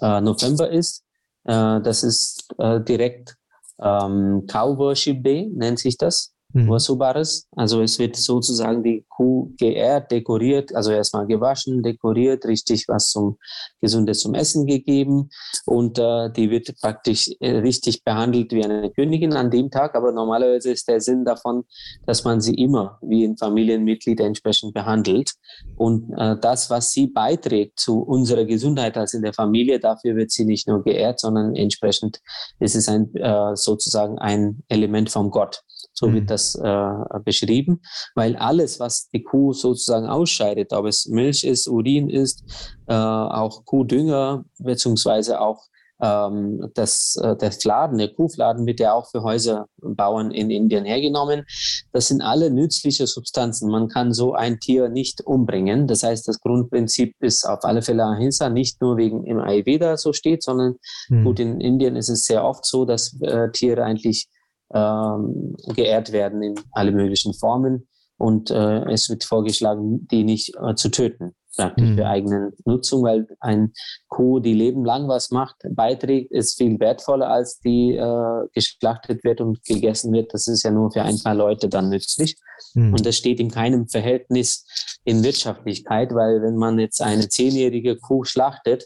Äh, 0.01 0.21
November 0.21 0.71
ist. 0.71 1.05
Äh, 1.45 1.81
das 1.83 2.03
ist 2.03 2.49
äh, 2.59 2.81
direkt 2.81 3.37
ähm, 3.81 4.45
Cow 4.49 4.77
Worship 4.77 5.23
Day, 5.23 5.49
nennt 5.55 5.79
sich 5.79 5.97
das 5.97 6.34
mhm. 6.55 6.69
Wasubares. 6.69 7.49
Also 7.57 7.83
es 7.83 7.99
wird 7.99 8.17
sozusagen 8.17 8.83
die 8.83 9.05
Kuh 9.09 9.53
geehrt, 9.59 10.11
dekoriert, 10.11 10.75
also 10.75 10.93
erstmal 10.93 11.27
gewaschen, 11.27 11.83
dekoriert, 11.83 12.47
richtig 12.47 12.87
was 12.89 13.11
zum 13.11 13.39
Gesundes 13.81 14.21
zum 14.21 14.35
Essen 14.35 14.67
gegeben 14.67 15.29
und 15.67 15.99
äh, 15.99 16.31
die 16.31 16.51
wird 16.51 16.75
praktisch 16.81 17.31
äh, 17.41 17.59
richtig 17.59 18.05
behandelt 18.05 18.53
wie 18.53 18.65
eine 18.65 18.91
Königin 18.91 19.35
an 19.35 19.51
dem 19.51 19.71
Tag. 19.71 19.95
Aber 19.95 20.13
normalerweise 20.13 20.71
ist 20.71 20.89
der 20.89 21.01
Sinn 21.01 21.25
davon, 21.25 21.65
dass 22.07 22.25
man 22.25 22.41
sie 22.41 22.55
immer 22.55 22.99
wie 23.03 23.25
ein 23.25 23.37
Familienmitglied 23.37 24.21
entsprechend 24.21 24.73
behandelt 24.75 25.35
und 25.77 26.13
äh, 26.17 26.37
das, 26.41 26.71
was 26.71 26.93
sie 26.93 27.09
beiträgt 27.09 27.81
zu 27.81 28.01
unserer 28.01 28.45
Gesundheit 28.45 28.97
als 28.97 29.15
in 29.15 29.23
der 29.23 29.35
Familie, 29.35 29.81
dafür 29.81 30.17
wird 30.17 30.31
sie 30.31 30.45
nicht 30.45 30.69
nur 30.69 30.83
geehrt, 30.83 31.21
sondern 31.21 31.55
entsprechend 31.57 32.21
ist 32.61 32.77
es 32.77 32.89
ein 32.89 33.15
äh, 33.17 33.57
sozusagen 33.57 34.19
ein 34.19 34.63
Element 34.69 35.11
vom 35.11 35.31
Gott. 35.31 35.63
So 35.95 36.09
mhm. 36.09 36.15
wird 36.15 36.31
das 36.31 36.55
äh, 36.57 36.93
beschrieben, 37.25 37.81
weil 38.15 38.37
alles, 38.37 38.81
was 38.81 39.09
die 39.09 39.23
Kuh 39.23 39.53
sozusagen 39.53 40.07
ausscheidet, 40.07 40.73
ob 40.73 40.87
es 40.87 41.07
Milch 41.07 41.45
ist, 41.45 41.69
Urin 41.69 42.11
ist, 42.11 42.45
äh, 42.87 42.95
auch 42.95 43.65
Kuhdünger, 43.65 44.45
beziehungsweise 44.59 45.41
auch 45.41 45.65
ähm, 46.01 46.71
das, 46.75 47.17
äh, 47.23 47.37
der 47.37 47.53
Fladen, 47.53 47.99
der 47.99 48.13
Kuhfladen 48.13 48.67
wird 48.67 48.81
ja 48.81 48.93
auch 48.93 49.09
für 49.11 49.23
Häuserbauern 49.23 50.31
in 50.33 50.51
Indien 50.51 50.85
hergenommen. 50.85 51.45
Das 51.93 52.09
sind 52.09 52.21
alle 52.21 52.51
nützliche 52.51 53.07
Substanzen. 53.07 53.71
Man 53.71 53.89
kann 53.89 54.13
so 54.13 54.35
ein 54.35 54.59
Tier 54.59 54.89
nicht 54.89 55.25
umbringen. 55.25 55.87
Das 55.87 56.03
heißt, 56.03 56.27
das 56.27 56.41
Grundprinzip 56.41 57.15
ist 57.21 57.45
auf 57.45 57.65
alle 57.65 57.83
Fälle 57.83 58.05
Ahimsa, 58.05 58.49
nicht 58.51 58.81
nur 58.81 58.97
wegen 58.97 59.25
im 59.25 59.39
Ayurveda 59.39 59.97
so 59.97 60.13
steht, 60.13 60.43
sondern 60.43 60.77
mhm. 61.09 61.25
gut, 61.25 61.41
in 61.41 61.61
Indien 61.61 61.97
ist 61.97 62.09
es 62.09 62.25
sehr 62.25 62.45
oft 62.45 62.67
so, 62.67 62.85
dass 62.85 63.17
äh, 63.21 63.51
Tiere 63.53 63.85
eigentlich 63.85 64.29
ähm, 64.73 65.57
geehrt 65.75 66.13
werden 66.13 66.43
in 66.43 66.55
alle 66.73 66.93
möglichen 66.93 67.35
Formen. 67.35 67.89
Und 68.17 68.51
äh, 68.51 68.85
es 68.91 69.09
wird 69.11 69.25
vorgeschlagen, 69.25 70.07
die 70.09 70.25
nicht 70.25 70.55
äh, 70.57 70.75
zu 70.77 70.89
töten, 70.91 71.35
praktisch 71.57 71.91
mhm. 71.91 71.97
für 71.97 72.07
eigene 72.07 72.53
Nutzung, 72.65 73.03
weil 73.03 73.27
ein 73.41 73.73
Kuh, 74.09 74.39
die 74.39 74.55
lebenlang 74.55 75.09
was 75.09 75.31
macht, 75.31 75.57
beiträgt, 75.71 76.31
ist 76.31 76.57
viel 76.57 76.79
wertvoller, 76.79 77.29
als 77.29 77.59
die 77.59 77.97
äh, 77.97 78.49
geschlachtet 78.53 79.25
wird 79.25 79.41
und 79.41 79.65
gegessen 79.65 80.13
wird. 80.13 80.33
Das 80.33 80.47
ist 80.47 80.63
ja 80.63 80.71
nur 80.71 80.93
für 80.93 81.03
ein 81.03 81.19
paar 81.23 81.35
Leute 81.35 81.69
dann 81.69 81.89
nützlich. 81.89 82.37
Mhm. 82.75 82.93
Und 82.93 83.05
das 83.05 83.17
steht 83.17 83.41
in 83.41 83.51
keinem 83.51 83.89
Verhältnis 83.89 84.65
in 85.05 85.25
Wirtschaftlichkeit, 85.25 86.15
weil 86.15 86.41
wenn 86.41 86.57
man 86.57 86.79
jetzt 86.79 87.03
eine 87.03 87.29
zehnjährige 87.29 87.97
Kuh 87.97 88.23
schlachtet, 88.23 88.85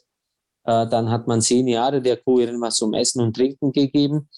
äh, 0.64 0.86
dann 0.88 1.10
hat 1.10 1.28
man 1.28 1.42
zehn 1.42 1.68
Jahre 1.68 2.00
der 2.00 2.16
Kuh 2.16 2.40
irgendwas 2.40 2.76
zum 2.76 2.94
Essen 2.94 3.20
und 3.20 3.36
Trinken 3.36 3.72
gegeben 3.72 4.30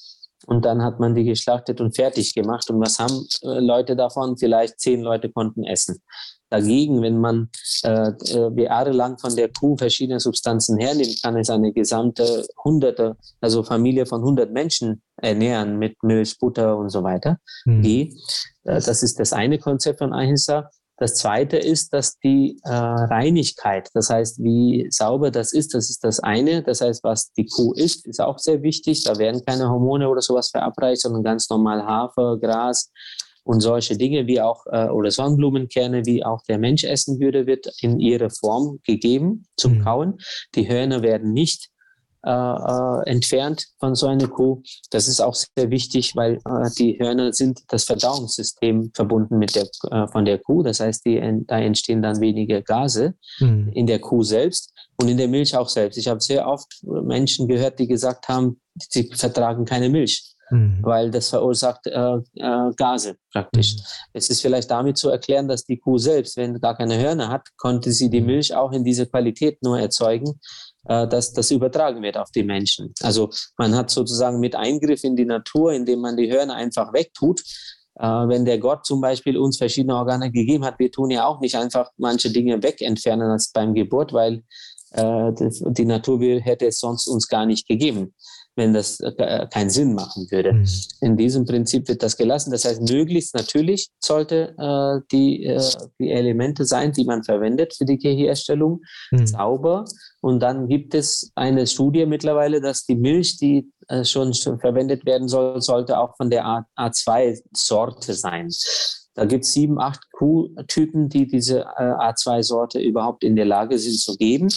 und 0.47 0.65
dann 0.65 0.83
hat 0.83 1.01
man 1.01 1.15
die 1.15 1.25
geschlachtet 1.25 1.81
und 1.81 1.95
fertig 1.95 2.35
gemacht. 2.35 2.71
Und 2.71 2.81
was 2.81 2.99
haben 2.99 3.27
äh, 3.43 3.61
Leute 3.61 3.97
davon? 3.97 4.37
Vielleicht 4.37 4.81
zehn 4.81 5.01
Leute 5.03 5.31
konnten 5.31 5.65
essen. 5.65 6.01
Dagegen, 6.49 7.01
wenn 7.03 7.19
man 7.19 7.49
äh, 7.85 8.11
äh 8.11 8.63
jahrelang 8.63 9.19
von 9.19 9.37
der 9.37 9.51
Kuh 9.53 9.77
verschiedene 9.77 10.19
Substanzen 10.19 10.79
hernimmt, 10.79 11.23
kann 11.23 11.37
es 11.37 11.49
eine 11.49 11.73
gesamte 11.73 12.47
Hunderte, 12.65 13.17
also 13.41 13.63
Familie 13.63 14.05
von 14.05 14.21
100 14.21 14.51
Menschen 14.53 15.03
ernähren 15.17 15.79
mit 15.79 16.03
Milch, 16.03 16.39
Butter 16.39 16.77
und 16.77 16.91
so 16.91 17.05
weiter. 17.05 17.39
Mhm. 17.67 17.83
Die, 17.83 18.17
äh, 18.65 18.81
das 18.81 19.03
ist 19.05 19.21
das 19.21 19.33
eine 19.33 19.59
Konzept 19.59 20.01
von 20.01 20.13
Ahimsa. 20.13 20.71
Das 21.01 21.15
zweite 21.15 21.57
ist, 21.57 21.95
dass 21.95 22.19
die 22.19 22.61
äh, 22.63 22.71
Reinigkeit, 22.71 23.89
das 23.95 24.11
heißt, 24.11 24.39
wie 24.45 24.87
sauber 24.91 25.31
das 25.31 25.55
ist, 25.55 25.73
das 25.73 25.89
ist 25.89 26.05
das 26.05 26.21
eine. 26.21 26.63
Das 26.63 26.83
heißt, 26.83 27.03
was 27.03 27.33
die 27.33 27.47
Kuh 27.47 27.73
isst, 27.73 28.07
ist 28.07 28.21
auch 28.21 28.39
sehr 28.39 28.63
wichtig. 28.63 29.05
Da 29.05 29.17
werden 29.19 29.43
keine 29.47 29.71
Hormone 29.71 30.11
oder 30.11 30.21
sowas 30.21 30.51
verabreicht, 30.51 31.01
sondern 31.01 31.25
ganz 31.25 31.49
normal 31.49 31.87
Hafer, 31.87 32.39
Gras 32.39 32.93
und 33.45 33.63
solche 33.63 33.97
Dinge 33.97 34.27
wie 34.27 34.43
auch 34.43 34.67
äh, 34.67 34.89
oder 34.89 35.11
Sonnenblumenkerne, 35.11 36.05
wie 36.05 36.23
auch 36.23 36.43
der 36.43 36.59
Mensch 36.59 36.85
essen 36.85 37.19
würde, 37.19 37.47
wird 37.47 37.73
in 37.81 37.99
ihre 37.99 38.29
Form 38.29 38.81
gegeben 38.85 39.47
zum 39.57 39.79
mhm. 39.79 39.85
Kauen. 39.85 40.19
Die 40.55 40.69
Hörner 40.69 41.01
werden 41.01 41.33
nicht 41.33 41.70
äh, 42.23 42.31
äh, 42.31 43.11
entfernt 43.11 43.67
von 43.79 43.95
so 43.95 44.07
einer 44.07 44.29
Kuh. 44.29 44.63
Das 44.91 45.09
ist 45.09 45.21
auch 45.21 45.35
sehr 45.35 45.71
wichtig, 45.71 46.15
weil 46.17 46.35
äh, 46.35 46.69
die 46.79 46.99
Hörner 46.99 47.33
sind 47.33 47.61
das 47.69 47.85
Verdauungssystem 47.85 48.91
verbunden 48.95 49.39
mit 49.39 49.55
der, 49.55 49.67
äh, 49.91 50.07
von 50.09 50.27
der 50.27 50.39
Kuh. 50.39 50.63
Das 50.63 50.81
heißt, 50.81 51.07
die, 51.07 51.19
da 51.47 51.59
entstehen 51.59 52.03
dann 52.03 52.21
weniger 52.21 52.61
Gase 52.61 53.15
mhm. 53.39 53.71
in 53.73 53.87
der 53.87 54.01
Kuh 54.01 54.23
selbst 54.23 54.71
und 54.97 55.09
in 55.09 55.17
der 55.17 55.29
Milch 55.29 55.57
auch 55.57 55.69
selbst. 55.69 55.97
Ich 55.97 56.09
habe 56.09 56.21
sehr 56.21 56.47
oft 56.47 56.67
Menschen 56.83 57.49
gehört, 57.49 57.79
die 57.79 57.87
gesagt 57.87 58.29
haben, 58.29 58.61
sie 58.77 59.11
vertragen 59.15 59.65
keine 59.65 59.89
Milch. 59.89 60.31
Mhm. 60.51 60.79
Weil 60.83 61.11
das 61.11 61.29
verursacht 61.29 61.87
äh, 61.87 62.17
äh, 62.35 62.73
Gase 62.77 63.17
praktisch. 63.33 63.77
Mhm. 63.77 63.83
Es 64.15 64.31
ist 64.31 64.43
vielleicht 64.43 64.71
damit 64.71 64.99
zu 64.99 65.09
erklären, 65.09 65.49
dass 65.49 65.65
die 65.65 65.79
Kuh 65.79 65.99
selbst, 65.99 66.37
wenn 66.37 66.61
gar 66.61 66.77
keine 66.77 66.99
Hörner 66.99 67.29
hat, 67.29 67.47
konnte 67.57 67.93
sie 67.93 68.11
die 68.11 68.21
mhm. 68.21 68.27
Milch 68.27 68.55
auch 68.55 68.73
in 68.73 68.85
dieser 68.85 69.07
Qualität 69.07 69.63
nur 69.63 69.79
erzeugen, 69.79 70.41
äh, 70.87 71.07
dass 71.07 71.33
das 71.33 71.51
übertragen 71.51 72.03
wird 72.03 72.17
auf 72.17 72.31
die 72.31 72.43
Menschen. 72.43 72.95
Also 73.03 73.31
man 73.57 73.75
hat 73.75 73.91
sozusagen 73.91 74.41
mit 74.41 74.55
Eingriff 74.55 75.05
in 75.05 75.17
die 75.17 75.25
Natur, 75.25 75.73
indem 75.73 76.01
man 76.01 76.17
die 76.17 76.31
Hörner 76.31 76.55
einfach 76.55 76.93
wegtut, 76.93 77.41
äh, 77.97 78.07
wenn 78.07 78.45
der 78.45 78.59
Gott 78.59 78.87
zum 78.87 79.01
Beispiel 79.01 79.37
uns 79.37 79.59
verschiedene 79.59 79.97
Organe 79.97 80.31
gegeben 80.31 80.65
hat, 80.65 80.79
wir 80.79 80.91
tun 80.91 81.11
ja 81.11 81.27
auch 81.27 81.41
nicht 81.41 81.57
einfach 81.57 81.91
manche 81.97 82.31
Dinge 82.31 82.63
wegentfernen 82.63 83.31
als 83.31 83.51
beim 83.53 83.75
Geburt, 83.75 84.13
weil 84.13 84.43
äh, 84.93 85.33
die 85.39 85.85
Natur 85.85 86.21
hätte 86.41 86.67
es 86.67 86.81
sonst 86.81 87.07
uns 87.07 87.29
gar 87.29 87.47
nicht 87.47 87.69
gegeben 87.69 88.15
wenn 88.57 88.75
das 88.75 89.01
äh, 89.01 89.47
keinen 89.51 89.71
Sinn 89.71 89.95
machen 89.95 90.27
würde. 90.31 90.53
Mhm. 90.53 90.67
In 91.01 91.17
diesem 91.17 91.45
Prinzip 91.45 91.89
wird 91.89 92.03
das 92.03 92.17
gelassen. 92.17 92.51
Das 92.51 92.65
heißt, 92.65 92.89
möglichst 92.89 93.35
natürlich 93.35 93.91
sollte 94.01 94.55
äh, 94.59 95.01
die, 95.13 95.45
äh, 95.45 95.63
die 95.99 96.11
Elemente 96.11 96.65
sein, 96.65 96.93
die 96.93 97.05
man 97.05 97.23
verwendet 97.23 97.75
für 97.75 97.85
die 97.85 97.99
Gehirerstellung, 97.99 98.83
mhm. 99.11 99.27
sauber. 99.27 99.85
Und 100.21 100.41
dann 100.41 100.69
gibt 100.69 100.95
es 100.95 101.31
eine 101.35 101.67
Studie 101.67 102.07
mittlerweile, 102.07 102.61
dass 102.61 102.85
die 102.85 102.97
Milch, 102.97 103.39
die 103.39 103.71
äh, 103.89 104.05
schon, 104.05 104.35
schon 104.35 104.59
verwendet 104.59 105.07
werden 105.07 105.29
soll, 105.29 105.61
sollte 105.61 105.99
auch 105.99 106.17
von 106.17 106.31
der 106.31 106.67
A2-Sorte 106.77 108.15
sein. 108.15 108.49
Da 109.15 109.25
gibt 109.25 109.45
es 109.45 109.53
sieben, 109.53 109.81
acht 109.81 110.01
Kuhtypen, 110.13 111.09
die 111.09 111.27
diese 111.27 111.61
äh, 111.61 111.83
A2-Sorte 111.83 112.81
überhaupt 112.81 113.25
in 113.25 113.37
der 113.37 113.45
Lage 113.45 113.79
sind 113.79 113.99
zu 113.99 114.17
geben. 114.17 114.49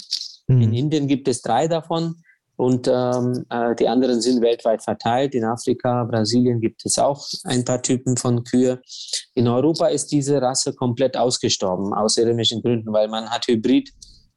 Mhm. 0.47 0.62
In 0.62 0.73
Indien 0.73 1.08
gibt 1.08 1.27
es 1.27 1.41
drei 1.41 1.67
davon. 1.67 2.15
Und 2.56 2.88
ähm, 2.88 3.46
äh, 3.50 3.76
die 3.76 3.88
anderen 3.88 4.22
sind 4.22 4.42
weltweit 4.42 4.84
verteilt. 4.84 5.34
In 5.34 5.44
Afrika, 5.44 6.04
Brasilien 6.04 6.62
gibt 6.62 6.86
es 6.86 7.00
auch 7.00 7.26
ein 7.46 7.66
paar 7.66 7.82
Typen 7.82 8.16
von 8.16 8.44
Kühe. 8.44 8.80
In 9.34 9.48
Europa 9.48 9.88
ist 9.88 10.12
diese 10.12 10.42
Rasse 10.42 10.74
komplett 10.74 11.18
ausgestorben, 11.18 11.94
aus 11.94 12.18
irgendwelchen 12.18 12.62
Gründen, 12.62 12.94
weil 12.94 13.08
man 13.08 13.30
hat 13.30 13.48
Hybrid 13.48 13.92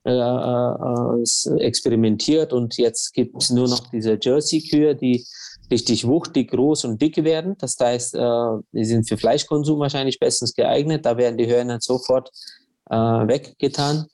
äh, 0.06 0.12
äh, 0.12 1.60
experimentiert 1.60 2.52
und 2.52 2.76
jetzt 2.78 3.12
gibt 3.12 3.42
es 3.42 3.50
nur 3.50 3.68
noch 3.68 3.90
diese 3.90 4.18
Jersey-Kühe, 4.20 4.94
die 4.94 5.26
richtig 5.70 6.06
wuchtig, 6.06 6.52
groß 6.52 6.84
und 6.84 7.02
dick 7.02 7.22
werden. 7.24 7.56
Das 7.58 7.76
heißt, 7.78 8.14
äh, 8.14 8.62
die 8.72 8.84
sind 8.84 9.08
für 9.08 9.16
Fleischkonsum 9.16 9.80
wahrscheinlich 9.80 10.18
bestens 10.18 10.54
geeignet. 10.54 11.04
Da 11.04 11.16
werden 11.16 11.36
die 11.36 11.48
Hörner 11.48 11.80
sofort 11.80 12.30
äh, 12.88 12.94
weggetan 12.94 14.06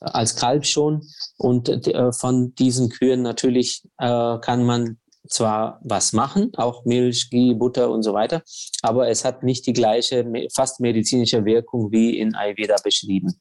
als 0.00 0.36
Kalb 0.36 0.66
schon. 0.66 1.02
Und 1.36 1.68
äh, 1.68 2.12
von 2.12 2.54
diesen 2.54 2.88
Kühen 2.88 3.22
natürlich 3.22 3.82
äh, 3.98 4.38
kann 4.38 4.64
man 4.64 4.98
zwar 5.28 5.80
was 5.84 6.12
machen, 6.12 6.52
auch 6.56 6.84
Milch, 6.84 7.28
Ghee, 7.30 7.54
Butter 7.54 7.90
und 7.90 8.02
so 8.02 8.14
weiter, 8.14 8.42
aber 8.82 9.08
es 9.08 9.24
hat 9.24 9.42
nicht 9.42 9.66
die 9.66 9.72
gleiche 9.72 10.24
fast 10.54 10.80
medizinische 10.80 11.44
Wirkung 11.44 11.90
wie 11.92 12.18
in 12.18 12.34
Ayurveda 12.34 12.76
beschrieben. 12.82 13.38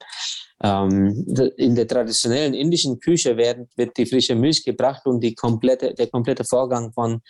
Ähm, 0.64 1.26
in 1.58 1.76
der 1.76 1.88
traditionellen 1.88 2.54
indischen 2.54 3.00
Küche 3.00 3.38
werden, 3.38 3.70
wird 3.76 3.96
die 3.98 4.06
frische 4.06 4.36
Milch 4.36 4.64
gebracht 4.64 5.06
und 5.06 5.22
die 5.22 5.36
komplette, 5.36 5.94
der 5.94 6.08
komplette 6.08 6.44
Vorgang 6.44 6.92
von 6.94 7.22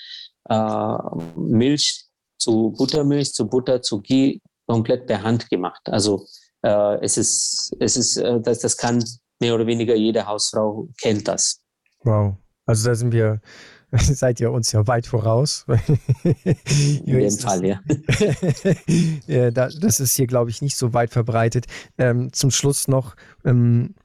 äh, 0.49 0.97
Milch 1.36 2.06
zu 2.39 2.73
Buttermilch, 2.77 3.34
zu 3.34 3.47
Butter, 3.47 3.82
zu 3.82 4.01
Ghee 4.01 4.39
komplett 4.65 5.08
per 5.08 5.23
Hand 5.23 5.49
gemacht. 5.49 5.82
Also 5.86 6.25
äh, 6.63 7.03
es 7.03 7.17
ist, 7.17 7.75
es 7.79 7.97
ist, 7.97 8.17
äh, 8.17 8.39
das, 8.41 8.59
das 8.59 8.77
kann 8.77 9.03
mehr 9.39 9.55
oder 9.55 9.67
weniger 9.67 9.95
jede 9.95 10.25
Hausfrau 10.25 10.87
kennt 10.99 11.27
das. 11.27 11.61
Wow. 12.03 12.35
Also 12.65 12.89
da 12.89 12.95
sind 12.95 13.11
wir, 13.13 13.41
seid 13.93 14.39
ihr 14.39 14.51
uns 14.51 14.71
ja 14.71 14.85
weit 14.87 15.07
voraus. 15.07 15.65
In 16.23 17.05
dem 17.05 17.31
Fall, 17.31 17.65
ja. 17.65 17.79
ja 19.27 19.51
da, 19.51 19.69
das 19.69 19.99
ist 19.99 20.15
hier, 20.15 20.27
glaube 20.27 20.49
ich, 20.49 20.61
nicht 20.61 20.75
so 20.75 20.93
weit 20.93 21.11
verbreitet. 21.11 21.65
Ähm, 21.97 22.31
zum 22.33 22.51
Schluss 22.51 22.87
noch, 22.87 23.15
ähm, 23.45 23.95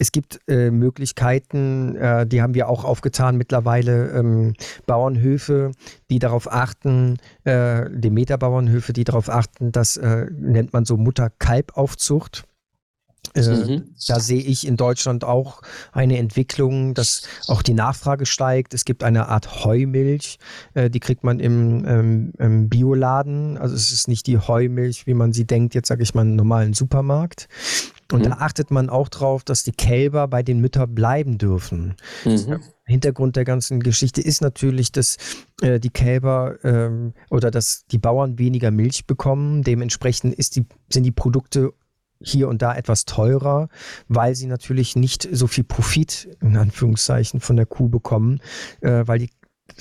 es 0.00 0.12
gibt 0.12 0.40
äh, 0.48 0.70
Möglichkeiten, 0.70 1.94
äh, 1.94 2.26
die 2.26 2.40
haben 2.40 2.54
wir 2.54 2.68
auch 2.68 2.84
aufgetan 2.84 3.36
mittlerweile, 3.36 4.10
ähm, 4.12 4.54
Bauernhöfe, 4.86 5.72
die 6.08 6.18
darauf 6.18 6.50
achten, 6.50 7.18
äh, 7.44 7.84
Demeter-Bauernhöfe, 7.90 8.94
die 8.94 9.04
darauf 9.04 9.28
achten, 9.28 9.72
das 9.72 9.98
äh, 9.98 10.26
nennt 10.32 10.72
man 10.72 10.86
so 10.86 10.96
Mutter-Kalb-Aufzucht. 10.96 12.44
Äh, 13.34 13.42
mhm. 13.42 13.94
Da 14.08 14.18
sehe 14.18 14.40
ich 14.40 14.66
in 14.66 14.78
Deutschland 14.78 15.22
auch 15.22 15.60
eine 15.92 16.16
Entwicklung, 16.16 16.94
dass 16.94 17.24
auch 17.46 17.60
die 17.60 17.74
Nachfrage 17.74 18.24
steigt. 18.24 18.72
Es 18.72 18.86
gibt 18.86 19.04
eine 19.04 19.28
Art 19.28 19.64
Heumilch, 19.64 20.38
äh, 20.72 20.88
die 20.88 21.00
kriegt 21.00 21.24
man 21.24 21.40
im, 21.40 21.84
ähm, 21.86 22.32
im, 22.38 22.70
Bioladen. 22.70 23.58
Also 23.58 23.74
es 23.74 23.92
ist 23.92 24.08
nicht 24.08 24.26
die 24.26 24.38
Heumilch, 24.38 25.06
wie 25.06 25.14
man 25.14 25.34
sie 25.34 25.46
denkt, 25.46 25.74
jetzt 25.74 25.88
sage 25.88 26.02
ich 26.02 26.14
mal 26.14 26.22
im 26.22 26.36
normalen 26.36 26.72
Supermarkt. 26.72 27.48
Und 28.12 28.20
mhm. 28.20 28.30
da 28.30 28.32
achtet 28.38 28.70
man 28.70 28.90
auch 28.90 29.08
drauf, 29.08 29.44
dass 29.44 29.64
die 29.64 29.72
Kälber 29.72 30.28
bei 30.28 30.42
den 30.42 30.60
Müttern 30.60 30.94
bleiben 30.94 31.38
dürfen. 31.38 31.94
Mhm. 32.24 32.60
Hintergrund 32.84 33.36
der 33.36 33.44
ganzen 33.44 33.80
Geschichte 33.80 34.20
ist 34.20 34.42
natürlich, 34.42 34.92
dass 34.92 35.16
äh, 35.62 35.78
die 35.78 35.90
Kälber 35.90 36.56
ähm, 36.64 37.14
oder 37.30 37.50
dass 37.50 37.86
die 37.86 37.98
Bauern 37.98 38.38
weniger 38.38 38.70
Milch 38.70 39.06
bekommen. 39.06 39.62
Dementsprechend 39.62 40.34
ist 40.34 40.56
die, 40.56 40.66
sind 40.88 41.04
die 41.04 41.12
Produkte 41.12 41.72
hier 42.22 42.48
und 42.48 42.62
da 42.62 42.74
etwas 42.74 43.06
teurer, 43.06 43.68
weil 44.08 44.34
sie 44.34 44.46
natürlich 44.46 44.94
nicht 44.94 45.26
so 45.32 45.46
viel 45.46 45.64
Profit 45.64 46.36
in 46.42 46.56
Anführungszeichen 46.56 47.40
von 47.40 47.56
der 47.56 47.66
Kuh 47.66 47.88
bekommen, 47.88 48.40
äh, 48.80 49.04
weil 49.06 49.20
die 49.20 49.30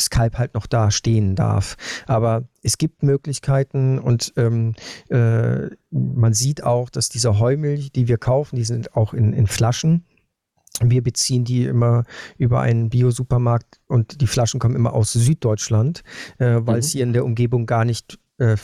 Kalb 0.10 0.38
halt 0.38 0.54
noch 0.54 0.68
da 0.68 0.92
stehen 0.92 1.36
darf. 1.36 1.76
Aber 2.08 2.44
es 2.64 2.78
gibt 2.78 3.04
Möglichkeiten 3.04 4.00
und 4.00 4.34
ähm, 4.38 4.74
äh, 5.10 5.68
man 5.92 6.34
sieht 6.34 6.64
auch, 6.64 6.90
dass 6.90 7.10
diese 7.10 7.40
Heumilch, 7.40 7.92
die 7.92 8.08
wir 8.08 8.18
kaufen, 8.18 8.56
die 8.56 8.64
sind 8.64 8.96
auch 8.96 9.14
in, 9.14 9.34
in 9.34 9.48
Flaschen. 9.48 10.06
Wir 10.82 11.04
beziehen 11.04 11.44
die 11.44 11.66
immer 11.66 12.04
über 12.38 12.62
einen 12.62 12.90
Bio-Supermarkt 12.90 13.82
und 13.88 14.22
die 14.22 14.28
Flaschen 14.28 14.60
kommen 14.60 14.76
immer 14.76 14.94
aus 14.94 15.12
Süddeutschland, 15.14 16.04
äh, 16.38 16.60
weil 16.62 16.76
mhm. 16.76 16.80
es 16.80 16.92
hier 16.92 17.04
in 17.04 17.14
der 17.14 17.26
Umgebung 17.26 17.66
gar 17.66 17.86
nicht 17.86 18.20
äh, 18.40 18.56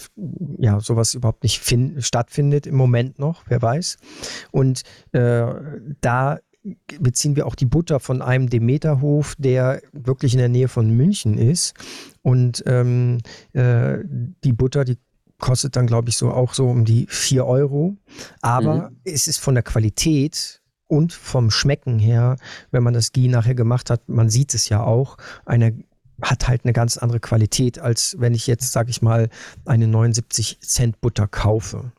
ja, 0.57 0.79
sowas 0.79 1.13
überhaupt 1.13 1.43
nicht 1.43 1.61
stattfindet 1.99 2.67
im 2.67 2.75
Moment 2.75 3.19
noch, 3.19 3.43
wer 3.47 3.61
weiß. 3.61 3.97
Und 4.51 4.83
äh, 5.11 5.45
da 6.01 6.39
beziehen 6.99 7.35
wir 7.35 7.45
auch 7.45 7.55
die 7.55 7.65
Butter 7.65 7.99
von 7.99 8.21
einem 8.21 8.49
Demeterhof, 8.49 9.35
der 9.37 9.81
wirklich 9.91 10.33
in 10.33 10.39
der 10.39 10.49
Nähe 10.49 10.67
von 10.67 10.89
München 10.89 11.37
ist. 11.37 11.73
Und 12.21 12.63
ähm, 12.65 13.19
äh, 13.53 13.99
die 14.43 14.53
Butter, 14.53 14.85
die 14.85 14.97
kostet 15.39 15.75
dann, 15.75 15.87
glaube 15.87 16.09
ich, 16.09 16.17
so 16.17 16.31
auch 16.31 16.53
so 16.53 16.67
um 16.67 16.85
die 16.85 17.07
4 17.09 17.45
Euro. 17.45 17.97
Aber 18.41 18.89
mhm. 18.89 18.97
es 19.03 19.27
ist 19.27 19.39
von 19.39 19.53
der 19.53 19.63
Qualität 19.63 20.61
und 20.87 21.13
vom 21.13 21.51
Schmecken 21.51 21.99
her, 21.99 22.37
wenn 22.71 22.83
man 22.83 22.93
das 22.93 23.11
Ghee 23.11 23.27
nachher 23.27 23.55
gemacht 23.55 23.89
hat, 23.89 24.07
man 24.07 24.29
sieht 24.29 24.53
es 24.53 24.69
ja 24.69 24.83
auch, 24.83 25.17
eine 25.45 25.83
hat 26.21 26.47
halt 26.47 26.63
eine 26.63 26.71
ganz 26.71 26.97
andere 26.97 27.19
Qualität, 27.19 27.79
als 27.79 28.15
wenn 28.19 28.33
ich 28.33 28.47
jetzt, 28.47 28.71
sage 28.71 28.89
ich 28.89 29.01
mal, 29.01 29.29
eine 29.65 29.87
79 29.87 30.61
Cent 30.61 31.01
Butter 31.01 31.27
kaufe. 31.27 31.91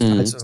Mhm. 0.00 0.18
Also 0.18 0.38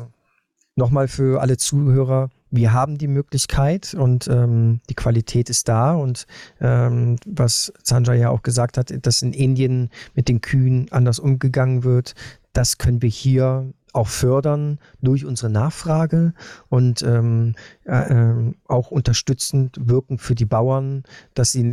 nochmal 0.77 1.09
für 1.09 1.41
alle 1.41 1.57
Zuhörer, 1.57 2.31
wir 2.51 2.73
haben 2.73 2.99
die 2.99 3.09
Möglichkeit 3.09 3.95
und 3.95 4.29
ähm, 4.29 4.81
die 4.89 4.95
Qualität 4.95 5.51
ist 5.51 5.69
da. 5.69 5.95
Und 5.95 6.27
ähm, 6.61 7.17
was 7.27 7.73
Sanjay 7.83 8.21
ja 8.21 8.31
auch 8.31 8.43
gesagt 8.43 8.77
hat, 8.77 8.93
dass 9.07 9.23
in 9.23 9.33
Indien 9.33 9.91
mit 10.15 10.29
den 10.29 10.41
Kühen 10.41 10.89
anders 10.91 11.19
umgegangen 11.19 11.85
wird, 11.85 12.15
das 12.53 12.79
können 12.79 13.03
wir 13.03 13.09
hier 13.09 13.73
auch 13.93 14.09
fördern 14.09 14.79
durch 15.01 15.25
unsere 15.25 15.51
Nachfrage 15.51 16.33
und 16.69 17.03
ähm, 17.03 17.55
äh, 17.85 18.13
ähm, 18.13 18.55
auch 18.69 18.91
unterstützend 18.91 19.77
wirken 19.81 20.19
für 20.19 20.35
die 20.35 20.45
Bauern, 20.45 21.03
dass 21.35 21.53
sie 21.53 21.65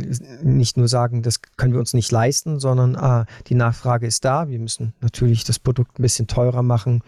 nicht 0.42 0.76
nur 0.76 0.88
sagen, 0.88 1.22
das 1.22 1.40
können 1.56 1.72
wir 1.72 1.80
uns 1.80 1.94
nicht 1.94 2.10
leisten, 2.10 2.58
sondern 2.58 2.96
ah, 2.96 3.26
die 3.46 3.54
Nachfrage 3.54 4.06
ist 4.06 4.24
da. 4.24 4.48
Wir 4.48 4.58
müssen 4.58 4.94
natürlich 5.00 5.44
das 5.44 5.58
Produkt 5.58 5.98
ein 5.98 6.02
bisschen 6.02 6.26
teurer 6.26 6.62
machen, 6.62 7.02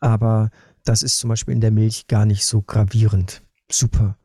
aber 0.00 0.50
das 0.84 1.02
ist 1.02 1.18
zum 1.18 1.28
Beispiel 1.28 1.54
in 1.54 1.60
der 1.60 1.70
Milch 1.70 2.06
gar 2.06 2.26
nicht 2.26 2.44
so 2.44 2.62
gravierend. 2.62 3.42
Super. 3.70 4.16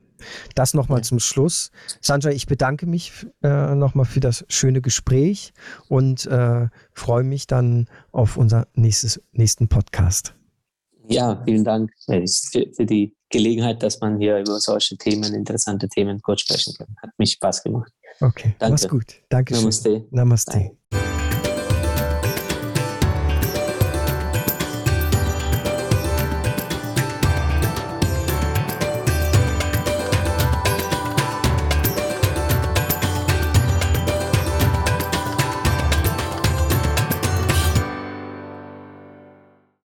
Das 0.56 0.74
nochmal 0.74 1.04
zum 1.04 1.20
Schluss. 1.20 1.72
Sanjay, 2.02 2.34
ich 2.34 2.48
bedanke 2.48 2.86
mich 2.86 3.28
äh, 3.44 3.76
nochmal 3.76 4.06
für 4.06 4.20
das 4.20 4.46
schöne 4.50 4.82
Gespräch 4.82 5.54
und 5.90 6.26
äh, 6.26 6.68
freue 6.94 7.24
mich 7.24 7.48
dann 7.48 7.88
auf 8.12 8.38
unser 8.38 8.68
nächstes, 8.74 9.22
nächsten 9.32 9.68
Podcast. 9.68 10.34
Ja, 11.10 11.42
vielen 11.46 11.64
Dank 11.64 11.92
für, 12.06 12.26
für, 12.76 12.86
die 12.86 13.16
Gelegenheit, 13.30 13.82
dass 13.82 14.02
man 14.02 14.20
hier 14.20 14.40
über 14.40 14.60
solche 14.60 14.98
Themen, 14.98 15.34
interessante 15.34 15.88
Themen 15.88 16.22
kurz 16.22 16.42
sprechen 16.42 16.74
kann. 16.78 16.88
Hat 17.02 17.12
mich 17.18 17.34
Spaß 17.34 17.64
gemacht. 17.64 17.92
Okay, 18.20 18.56
Danke. 18.60 18.72
mach's 18.72 18.88
gut. 18.90 19.16
Danke. 19.30 19.54
Namaste. 19.54 20.06
Namaste. 20.12 20.72
Bye. 20.90 21.07